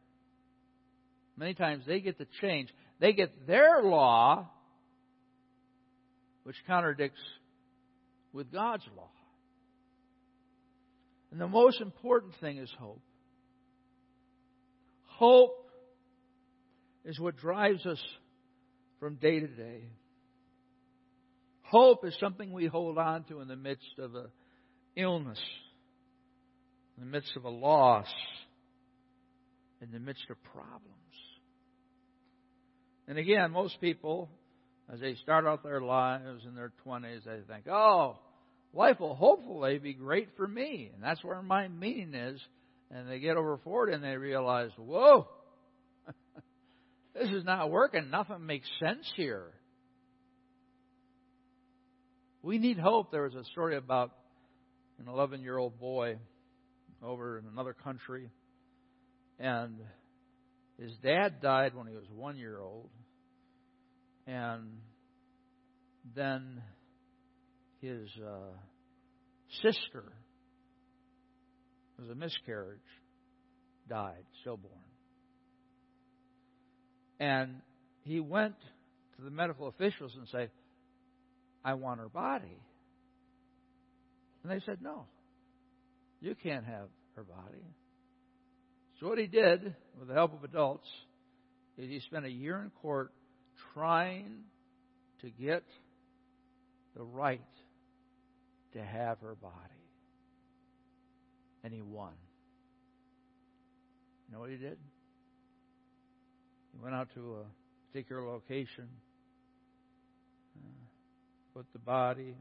Many 1.37 1.55
times 1.55 1.85
they 1.87 2.01
get 2.01 2.19
the 2.19 2.27
change. 2.41 2.69
They 3.01 3.13
get 3.13 3.47
their 3.47 3.83
law, 3.83 4.49
which 6.45 6.57
contradicts 6.67 7.21
with 8.33 8.53
God's 8.53 8.85
law. 8.97 9.11
And 11.33 11.41
the 11.41 11.49
most 11.49 11.81
important 11.81 12.35
thing 12.41 12.59
is 12.59 12.71
hope. 12.79 13.03
Hope 15.07 15.69
is 17.05 17.19
what 17.19 17.37
drives 17.37 17.85
us 17.87 18.01
from 19.01 19.17
day 19.17 19.41
to 19.41 19.47
day. 19.47 19.83
Hope 21.63 22.05
is 22.05 22.17
something 22.21 22.53
we 22.53 22.67
hold 22.67 22.99
on 22.99 23.25
to 23.25 23.41
in 23.41 23.49
the 23.49 23.57
midst 23.57 23.99
of 23.99 24.15
an 24.15 24.29
illness, 24.97 25.41
in 26.97 27.05
the 27.05 27.11
midst 27.11 27.37
of 27.37 27.45
a 27.45 27.51
loss, 27.51 28.07
in 29.81 29.91
the 29.91 29.99
midst 29.99 30.25
of 30.31 30.37
problems. 30.45 30.91
And 33.09 33.19
again, 33.19 33.51
most 33.51 33.81
people, 33.81 34.31
as 34.93 35.01
they 35.01 35.15
start 35.17 35.47
out 35.47 35.63
their 35.63 35.81
lives 35.81 36.45
in 36.47 36.55
their 36.55 36.73
20s, 36.87 37.25
they 37.25 37.41
think, 37.49 37.67
oh, 37.69 38.19
life 38.73 39.01
will 39.01 39.15
hopefully 39.15 39.79
be 39.79 39.95
great 39.95 40.29
for 40.37 40.47
me. 40.47 40.91
And 40.93 41.03
that's 41.03 41.25
where 41.25 41.41
my 41.43 41.69
meaning 41.69 42.15
is. 42.15 42.41
And 42.91 43.09
they 43.09 43.19
get 43.19 43.37
over 43.37 43.59
40 43.65 43.95
and 43.95 44.05
they 44.05 44.17
realize, 44.17 44.71
whoa, 44.77 45.27
this 47.15 47.31
is 47.31 47.45
not 47.45 47.71
working. 47.71 48.11
Nothing 48.11 48.45
makes 48.45 48.69
sense 48.79 49.11
here. 49.17 49.47
We 52.43 52.59
need 52.59 52.79
hope. 52.79 53.11
There 53.11 53.23
was 53.23 53.35
a 53.35 53.45
story 53.53 53.77
about 53.77 54.13
an 54.99 55.09
11 55.09 55.41
year 55.41 55.57
old 55.57 55.81
boy 55.81 56.19
over 57.03 57.39
in 57.39 57.47
another 57.47 57.73
country, 57.73 58.29
and 59.39 59.77
his 60.79 60.93
dad 61.03 61.41
died 61.41 61.75
when 61.75 61.87
he 61.87 61.95
was 61.95 62.05
one 62.15 62.37
year 62.37 62.59
old, 62.59 62.91
and 64.27 64.79
then 66.15 66.63
his 67.81 68.09
uh, 68.25 68.57
sister, 69.63 70.05
was 71.99 72.09
a 72.11 72.15
miscarriage, 72.15 72.79
died, 73.89 74.25
stillborn. 74.41 74.73
And 77.21 77.57
he 78.03 78.21
went 78.21 78.57
to 79.17 79.23
the 79.23 79.31
medical 79.31 79.69
officials 79.69 80.13
and 80.17 80.27
said, 80.31 80.51
I 81.65 81.75
want 81.75 82.01
her 82.01 82.09
body. 82.09 82.59
And 84.43 84.53
they 84.53 84.63
said, 84.67 84.79
No, 84.83 85.07
you 86.21 86.35
can't 86.35 86.65
have 86.65 86.89
her 87.17 87.23
body. 87.23 87.65
So 89.01 89.09
what 89.09 89.19
he 89.19 89.27
did, 89.27 89.75
with 89.99 90.09
the 90.09 90.15
help 90.15 90.35
of 90.35 90.45
adults, 90.45 90.89
is 91.79 91.89
he 91.89 92.01
spent 92.01 92.27
a 92.27 92.31
year 92.31 92.61
in 92.63 92.71
court 92.83 93.13
trying 93.73 94.45
to 95.21 95.31
get 95.31 95.65
the 96.97 97.03
right 97.03 97.41
to 98.73 98.83
have 98.83 99.19
her 99.21 99.35
body. 99.35 99.55
And 101.63 101.73
he 101.73 101.81
won. 101.81 102.13
You 104.29 104.35
know 104.35 104.41
what 104.41 104.51
he 104.51 104.57
did? 104.57 104.79
He 106.73 106.83
went 106.83 106.95
out 106.95 107.09
to 107.15 107.37
a 107.37 107.45
particular 107.91 108.23
location, 108.23 108.89
uh, 110.57 110.69
put 111.55 111.67
the 111.73 111.79
body, 111.79 112.35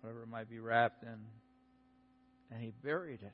whatever 0.00 0.22
it 0.22 0.28
might 0.28 0.50
be 0.50 0.58
wrapped 0.58 1.02
in, 1.02 1.18
and 2.52 2.62
he 2.62 2.72
buried 2.84 3.20
it. 3.22 3.32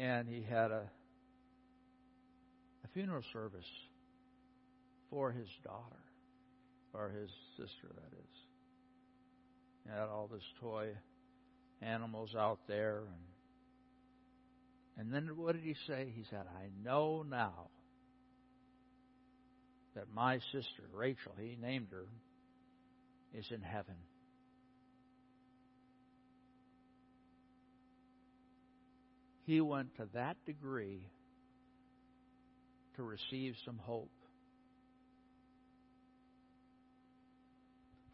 And 0.00 0.28
he 0.28 0.42
had 0.48 0.70
a, 0.70 0.82
a 2.84 2.88
funeral 2.94 3.22
service 3.32 3.66
for 5.10 5.32
his 5.32 5.48
daughter, 5.64 6.04
or 6.92 7.10
his 7.10 7.30
sister, 7.56 7.88
that 7.94 8.18
is. 8.18 8.36
He 9.84 9.90
had 9.90 10.08
all 10.08 10.28
this 10.30 10.42
toy 10.60 10.88
animals 11.80 12.34
out 12.36 12.58
there. 12.68 13.02
And, 14.96 15.08
and 15.08 15.14
then 15.14 15.36
what 15.36 15.54
did 15.54 15.64
he 15.64 15.76
say? 15.86 16.12
He 16.14 16.24
said, 16.30 16.44
I 16.58 16.68
know 16.84 17.24
now 17.28 17.70
that 19.94 20.06
my 20.14 20.38
sister, 20.52 20.82
Rachel, 20.92 21.32
he 21.40 21.56
named 21.60 21.88
her, 21.92 22.06
is 23.34 23.46
in 23.50 23.62
heaven. 23.62 23.94
He 29.44 29.60
went 29.62 29.96
to 29.96 30.06
that 30.12 30.36
degree 30.44 31.08
to 32.96 33.02
receive 33.02 33.54
some 33.64 33.78
hope. 33.78 34.10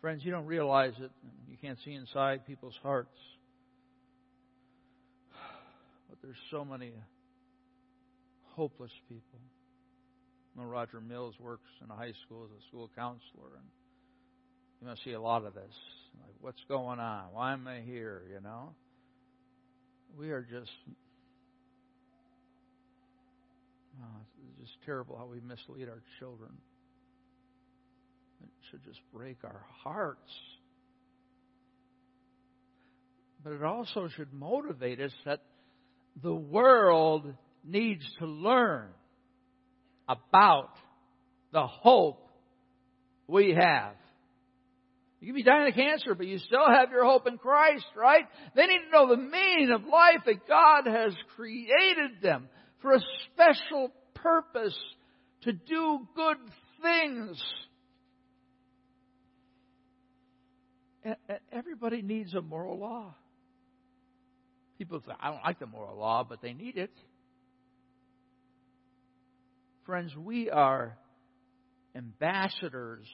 Friends, 0.04 0.22
you 0.22 0.30
don't 0.30 0.44
realize 0.44 0.92
it. 1.00 1.10
You 1.48 1.56
can't 1.62 1.78
see 1.82 1.94
inside 1.94 2.46
people's 2.46 2.78
hearts. 2.82 3.16
But 6.10 6.18
there's 6.22 6.36
so 6.50 6.62
many 6.62 6.92
hopeless 8.54 8.90
people. 9.08 9.40
You 10.54 10.60
know, 10.60 10.68
Roger 10.68 11.00
Mills 11.00 11.36
works 11.40 11.70
in 11.82 11.90
a 11.90 11.94
high 11.94 12.12
school 12.26 12.44
as 12.44 12.50
a 12.50 12.68
school 12.68 12.90
counselor, 12.94 13.56
and 13.56 13.64
you 14.82 14.88
must 14.88 15.02
see 15.04 15.12
a 15.12 15.20
lot 15.22 15.46
of 15.46 15.54
this. 15.54 15.72
Like, 16.20 16.34
what's 16.42 16.62
going 16.68 17.00
on? 17.00 17.24
Why 17.32 17.54
am 17.54 17.66
I 17.66 17.80
here? 17.80 18.24
You 18.30 18.42
know, 18.42 18.74
we 20.18 20.32
are 20.32 20.42
just. 20.42 20.70
Oh, 24.02 24.20
it's 24.60 24.68
just 24.68 24.84
terrible 24.84 25.16
how 25.16 25.24
we 25.24 25.40
mislead 25.40 25.88
our 25.88 26.02
children. 26.18 26.50
It 28.44 28.70
should 28.70 28.84
just 28.84 29.00
break 29.12 29.38
our 29.44 29.64
hearts. 29.82 30.32
But 33.42 33.52
it 33.52 33.62
also 33.62 34.08
should 34.16 34.32
motivate 34.32 35.00
us 35.00 35.12
that 35.24 35.40
the 36.22 36.34
world 36.34 37.32
needs 37.64 38.04
to 38.18 38.26
learn 38.26 38.88
about 40.08 40.70
the 41.52 41.66
hope 41.66 42.26
we 43.26 43.54
have. 43.54 43.94
You 45.20 45.28
can 45.28 45.36
be 45.36 45.42
dying 45.42 45.68
of 45.68 45.74
cancer, 45.74 46.14
but 46.14 46.26
you 46.26 46.38
still 46.38 46.66
have 46.66 46.90
your 46.90 47.04
hope 47.04 47.26
in 47.26 47.38
Christ, 47.38 47.86
right? 47.96 48.24
They 48.54 48.66
need 48.66 48.80
to 48.84 48.90
know 48.92 49.08
the 49.08 49.22
meaning 49.22 49.70
of 49.74 49.84
life 49.84 50.20
that 50.26 50.46
God 50.46 50.86
has 50.86 51.14
created 51.34 52.20
them 52.22 52.48
for 52.82 52.92
a 52.92 53.00
special 53.32 53.90
purpose 54.14 54.76
to 55.42 55.52
do 55.52 56.06
good 56.14 56.36
things. 56.82 57.42
Everybody 61.52 62.02
needs 62.02 62.34
a 62.34 62.40
moral 62.40 62.78
law. 62.78 63.14
People 64.78 65.02
say, 65.06 65.12
I 65.20 65.30
don't 65.30 65.42
like 65.44 65.58
the 65.58 65.66
moral 65.66 65.96
law, 65.98 66.24
but 66.28 66.42
they 66.42 66.52
need 66.52 66.76
it. 66.76 66.90
Friends, 69.86 70.16
we 70.16 70.50
are 70.50 70.96
ambassadors 71.94 73.06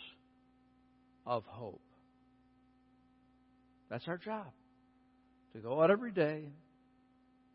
of 1.27 1.45
hope. 1.47 1.83
That's 3.91 4.07
our 4.07 4.19
job. 4.19 4.47
To 5.55 5.59
go 5.59 5.83
out 5.83 5.91
every 5.91 6.13
day, 6.13 6.45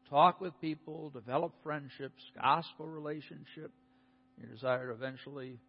talk 0.09 0.41
with 0.41 0.53
people, 0.59 1.09
develop 1.11 1.53
friendships, 1.63 2.21
gospel 2.39 2.87
relationship, 2.87 3.71
your 4.37 4.49
desire 4.49 4.87
to 4.87 4.93
eventually 4.93 5.59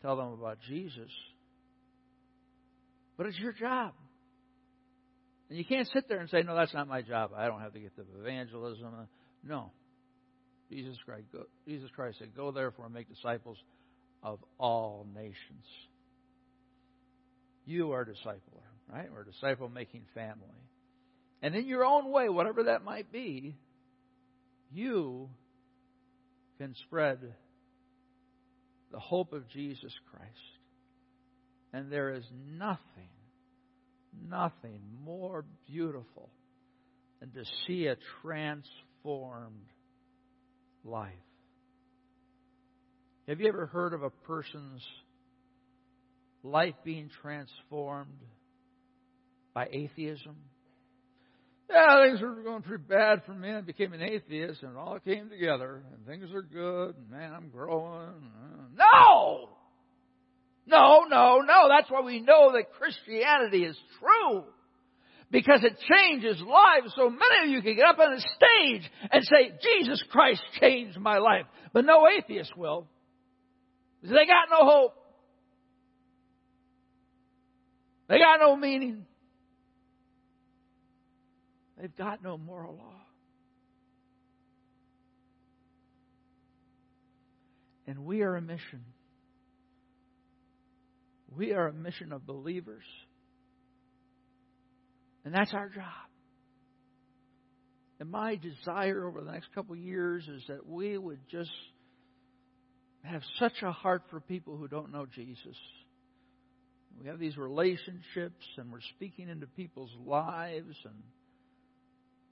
tell 0.00 0.16
them 0.16 0.32
about 0.32 0.58
Jesus. 0.68 1.10
But 3.16 3.26
it's 3.26 3.38
your 3.38 3.52
job. 3.52 3.92
And 5.48 5.58
you 5.58 5.64
can't 5.64 5.88
sit 5.92 6.08
there 6.08 6.20
and 6.20 6.30
say, 6.30 6.42
no, 6.42 6.54
that's 6.56 6.72
not 6.72 6.88
my 6.88 7.02
job. 7.02 7.32
I 7.36 7.46
don't 7.46 7.60
have 7.60 7.72
the 7.72 7.80
gift 7.80 7.98
of 7.98 8.06
evangelism. 8.18 9.08
No. 9.44 9.70
Jesus 10.70 10.96
Christ, 11.04 11.26
go, 11.32 11.44
Jesus 11.66 11.90
Christ 11.94 12.18
said, 12.18 12.34
Go 12.34 12.50
therefore 12.50 12.86
and 12.86 12.94
make 12.94 13.08
disciples 13.08 13.58
of 14.22 14.38
all 14.58 15.06
nations. 15.14 15.66
You 17.66 17.92
are 17.92 18.02
a 18.02 18.06
discipler, 18.06 18.64
right? 18.90 19.08
We're 19.12 19.22
a 19.22 19.26
disciple 19.26 19.68
making 19.68 20.04
family. 20.14 20.48
And 21.42 21.54
in 21.54 21.66
your 21.66 21.84
own 21.84 22.10
way, 22.10 22.28
whatever 22.28 22.64
that 22.64 22.84
might 22.84 23.12
be, 23.12 23.56
you 24.72 25.28
can 26.58 26.74
spread 26.86 27.18
the 28.90 28.98
hope 28.98 29.32
of 29.32 29.48
Jesus 29.48 29.92
Christ. 30.10 30.32
And 31.72 31.90
there 31.90 32.14
is 32.14 32.24
nothing 32.56 32.78
nothing 34.28 34.80
more 35.04 35.44
beautiful 35.68 36.30
than 37.20 37.30
to 37.32 37.44
see 37.66 37.86
a 37.86 37.96
transformed 38.22 39.68
life. 40.84 41.12
Have 43.28 43.40
you 43.40 43.48
ever 43.48 43.66
heard 43.66 43.94
of 43.94 44.02
a 44.02 44.10
person's 44.10 44.82
life 46.42 46.74
being 46.84 47.08
transformed 47.22 48.18
by 49.54 49.68
atheism? 49.70 50.36
Yeah, 51.70 52.04
things 52.04 52.20
were 52.20 52.42
going 52.42 52.62
pretty 52.62 52.84
bad 52.86 53.22
for 53.24 53.32
me. 53.32 53.50
I 53.50 53.60
became 53.60 53.92
an 53.92 54.02
atheist, 54.02 54.62
and 54.62 54.72
it 54.72 54.78
all 54.78 54.98
came 54.98 55.30
together, 55.30 55.82
and 55.94 56.04
things 56.04 56.30
are 56.34 56.42
good, 56.42 56.96
and 56.96 57.10
man, 57.10 57.32
I'm 57.32 57.48
growing. 57.48 58.30
No! 58.76 59.48
No, 60.66 61.04
no, 61.08 61.40
no. 61.40 61.68
That's 61.68 61.90
why 61.90 62.00
we 62.02 62.20
know 62.20 62.52
that 62.52 62.72
Christianity 62.78 63.64
is 63.64 63.76
true. 63.98 64.44
Because 65.30 65.64
it 65.64 65.78
changes 65.90 66.40
lives. 66.40 66.92
So 66.96 67.08
many 67.08 67.44
of 67.44 67.48
you 67.48 67.62
can 67.62 67.74
get 67.74 67.86
up 67.86 67.98
on 67.98 68.12
a 68.12 68.20
stage 68.20 68.90
and 69.10 69.24
say, 69.24 69.52
Jesus 69.62 70.02
Christ 70.10 70.42
changed 70.60 70.98
my 70.98 71.18
life. 71.18 71.46
But 71.72 71.84
no 71.84 72.06
atheist 72.06 72.56
will. 72.56 72.86
They 74.02 74.26
got 74.26 74.48
no 74.50 74.66
hope. 74.66 74.94
They 78.08 78.18
got 78.18 78.40
no 78.40 78.56
meaning. 78.56 79.06
They've 81.80 81.96
got 81.96 82.22
no 82.22 82.36
moral 82.36 82.74
law. 82.74 83.00
And 87.86 88.04
we 88.04 88.22
are 88.22 88.36
a 88.36 88.42
mission. 88.42 88.84
We 91.36 91.52
are 91.52 91.68
a 91.68 91.72
mission 91.72 92.12
of 92.12 92.26
believers. 92.26 92.84
And 95.24 95.34
that's 95.34 95.54
our 95.54 95.68
job. 95.68 95.84
And 98.00 98.10
my 98.10 98.36
desire 98.36 99.06
over 99.06 99.20
the 99.20 99.30
next 99.30 99.54
couple 99.54 99.74
of 99.74 99.78
years 99.78 100.26
is 100.26 100.42
that 100.48 100.66
we 100.66 100.98
would 100.98 101.20
just 101.30 101.50
have 103.04 103.22
such 103.38 103.62
a 103.62 103.70
heart 103.70 104.02
for 104.10 104.20
people 104.20 104.56
who 104.56 104.66
don't 104.66 104.92
know 104.92 105.06
Jesus. 105.06 105.56
We 107.00 107.06
have 107.06 107.18
these 107.18 107.36
relationships 107.36 108.44
and 108.56 108.72
we're 108.72 108.80
speaking 108.96 109.28
into 109.28 109.46
people's 109.46 109.92
lives 110.04 110.76
and 110.84 110.94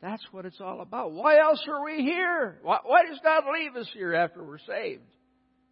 that's 0.02 0.24
what 0.32 0.46
it's 0.46 0.60
all 0.60 0.80
about. 0.80 1.12
Why 1.12 1.38
else 1.38 1.62
are 1.68 1.84
we 1.84 2.02
here? 2.02 2.58
Why, 2.62 2.78
why 2.82 3.02
does 3.08 3.20
God 3.22 3.44
leave 3.52 3.76
us 3.76 3.88
here 3.92 4.14
after 4.14 4.42
we're 4.42 4.58
saved? 4.58 5.02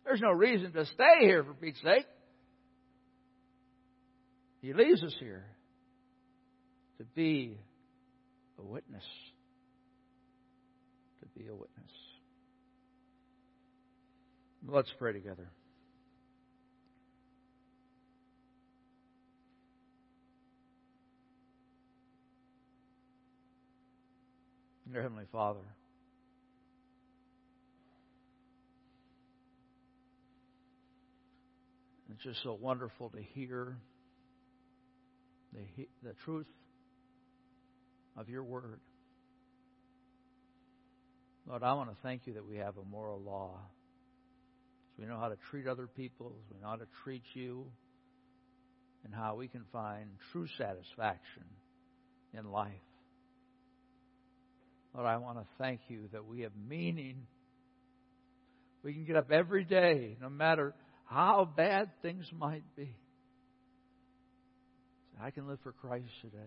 There's 0.04 0.20
no 0.20 0.30
reason 0.30 0.72
to 0.72 0.84
stay 0.86 1.20
here 1.20 1.44
for 1.44 1.54
Pete's 1.54 1.80
sake. 1.82 2.06
He 4.60 4.72
leaves 4.72 5.02
us 5.02 5.14
here 5.20 5.44
to 6.98 7.04
be 7.04 7.56
a 8.58 8.62
witness. 8.62 9.04
To 11.20 11.38
be 11.38 11.46
a 11.46 11.54
witness. 11.54 11.90
Let's 14.66 14.92
pray 14.98 15.12
together. 15.12 15.48
Dear 24.92 25.02
Heavenly 25.02 25.26
Father, 25.30 25.60
it's 32.10 32.22
just 32.22 32.42
so 32.42 32.54
wonderful 32.54 33.10
to 33.10 33.22
hear 33.34 33.76
the, 35.52 35.86
the 36.02 36.14
truth 36.24 36.46
of 38.16 38.28
your 38.28 38.44
word. 38.44 38.80
Lord, 41.46 41.62
I 41.62 41.72
want 41.74 41.90
to 41.90 41.96
thank 42.02 42.26
you 42.26 42.34
that 42.34 42.46
we 42.46 42.56
have 42.56 42.76
a 42.76 42.84
moral 42.84 43.20
law. 43.20 43.58
So 44.96 45.02
we 45.02 45.08
know 45.08 45.18
how 45.18 45.28
to 45.28 45.38
treat 45.50 45.66
other 45.66 45.86
people, 45.86 46.32
so 46.48 46.54
we 46.54 46.60
know 46.60 46.68
how 46.68 46.76
to 46.76 46.88
treat 47.04 47.22
you, 47.34 47.66
and 49.04 49.14
how 49.14 49.36
we 49.36 49.48
can 49.48 49.64
find 49.72 50.10
true 50.32 50.46
satisfaction 50.58 51.44
in 52.36 52.50
life. 52.50 52.72
Lord, 54.94 55.06
I 55.06 55.16
want 55.18 55.38
to 55.38 55.46
thank 55.58 55.80
you 55.88 56.08
that 56.12 56.26
we 56.26 56.40
have 56.40 56.52
meaning. 56.68 57.26
We 58.82 58.92
can 58.92 59.04
get 59.04 59.16
up 59.16 59.30
every 59.30 59.64
day, 59.64 60.16
no 60.20 60.28
matter 60.28 60.74
how 61.06 61.48
bad 61.56 61.90
things 62.02 62.28
might 62.36 62.64
be. 62.76 62.94
I 65.22 65.30
can 65.30 65.48
live 65.48 65.58
for 65.62 65.72
Christ 65.72 66.06
today. 66.22 66.38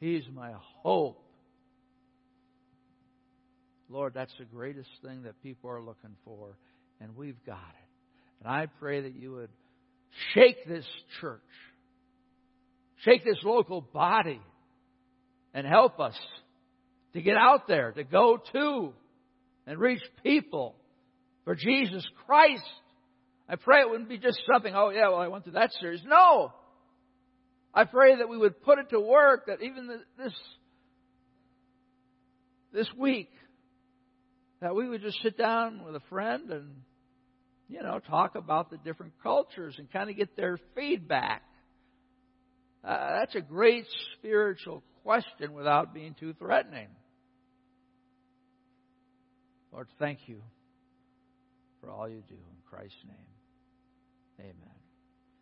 He's 0.00 0.24
my 0.34 0.52
hope. 0.82 1.22
Lord, 3.88 4.14
that's 4.14 4.32
the 4.38 4.44
greatest 4.44 4.88
thing 5.04 5.24
that 5.24 5.42
people 5.42 5.70
are 5.70 5.80
looking 5.80 6.16
for, 6.24 6.56
and 7.00 7.16
we've 7.16 7.42
got 7.44 7.56
it. 7.56 7.88
And 8.40 8.48
I 8.52 8.66
pray 8.78 9.02
that 9.02 9.14
you 9.14 9.32
would 9.32 9.50
shake 10.34 10.66
this 10.66 10.86
church, 11.20 11.40
shake 13.04 13.24
this 13.24 13.38
local 13.42 13.80
body, 13.80 14.40
and 15.52 15.66
help 15.66 16.00
us 16.00 16.18
to 17.12 17.20
get 17.20 17.36
out 17.36 17.66
there, 17.66 17.92
to 17.92 18.04
go 18.04 18.38
to 18.52 18.92
and 19.66 19.78
reach 19.78 20.02
people 20.22 20.76
for 21.44 21.54
Jesus 21.54 22.06
Christ. 22.26 22.62
I 23.50 23.56
pray 23.56 23.80
it 23.80 23.90
wouldn't 23.90 24.08
be 24.08 24.18
just 24.18 24.40
something, 24.50 24.72
oh 24.76 24.90
yeah, 24.90 25.08
well 25.08 25.18
I 25.18 25.26
went 25.26 25.42
through 25.42 25.54
that 25.54 25.72
series. 25.80 26.00
No! 26.06 26.52
I 27.74 27.84
pray 27.84 28.16
that 28.16 28.28
we 28.28 28.38
would 28.38 28.62
put 28.62 28.78
it 28.78 28.90
to 28.90 29.00
work, 29.00 29.46
that 29.46 29.60
even 29.60 29.88
this, 30.16 30.32
this 32.72 32.88
week, 32.96 33.30
that 34.60 34.76
we 34.76 34.88
would 34.88 35.02
just 35.02 35.20
sit 35.22 35.36
down 35.36 35.84
with 35.84 35.96
a 35.96 36.02
friend 36.08 36.50
and, 36.50 36.68
you 37.68 37.82
know, 37.82 37.98
talk 37.98 38.36
about 38.36 38.70
the 38.70 38.76
different 38.78 39.14
cultures 39.20 39.74
and 39.78 39.90
kind 39.90 40.10
of 40.10 40.16
get 40.16 40.36
their 40.36 40.56
feedback. 40.76 41.42
Uh, 42.84 43.18
that's 43.18 43.34
a 43.34 43.40
great 43.40 43.84
spiritual 44.16 44.84
question 45.02 45.54
without 45.54 45.92
being 45.92 46.14
too 46.18 46.34
threatening. 46.34 46.88
Lord, 49.72 49.88
thank 49.98 50.20
you 50.26 50.40
for 51.80 51.90
all 51.90 52.08
you 52.08 52.22
do. 52.28 52.34
In 52.34 52.62
Christ's 52.70 52.96
name, 53.04 53.16
amen. 54.40 54.79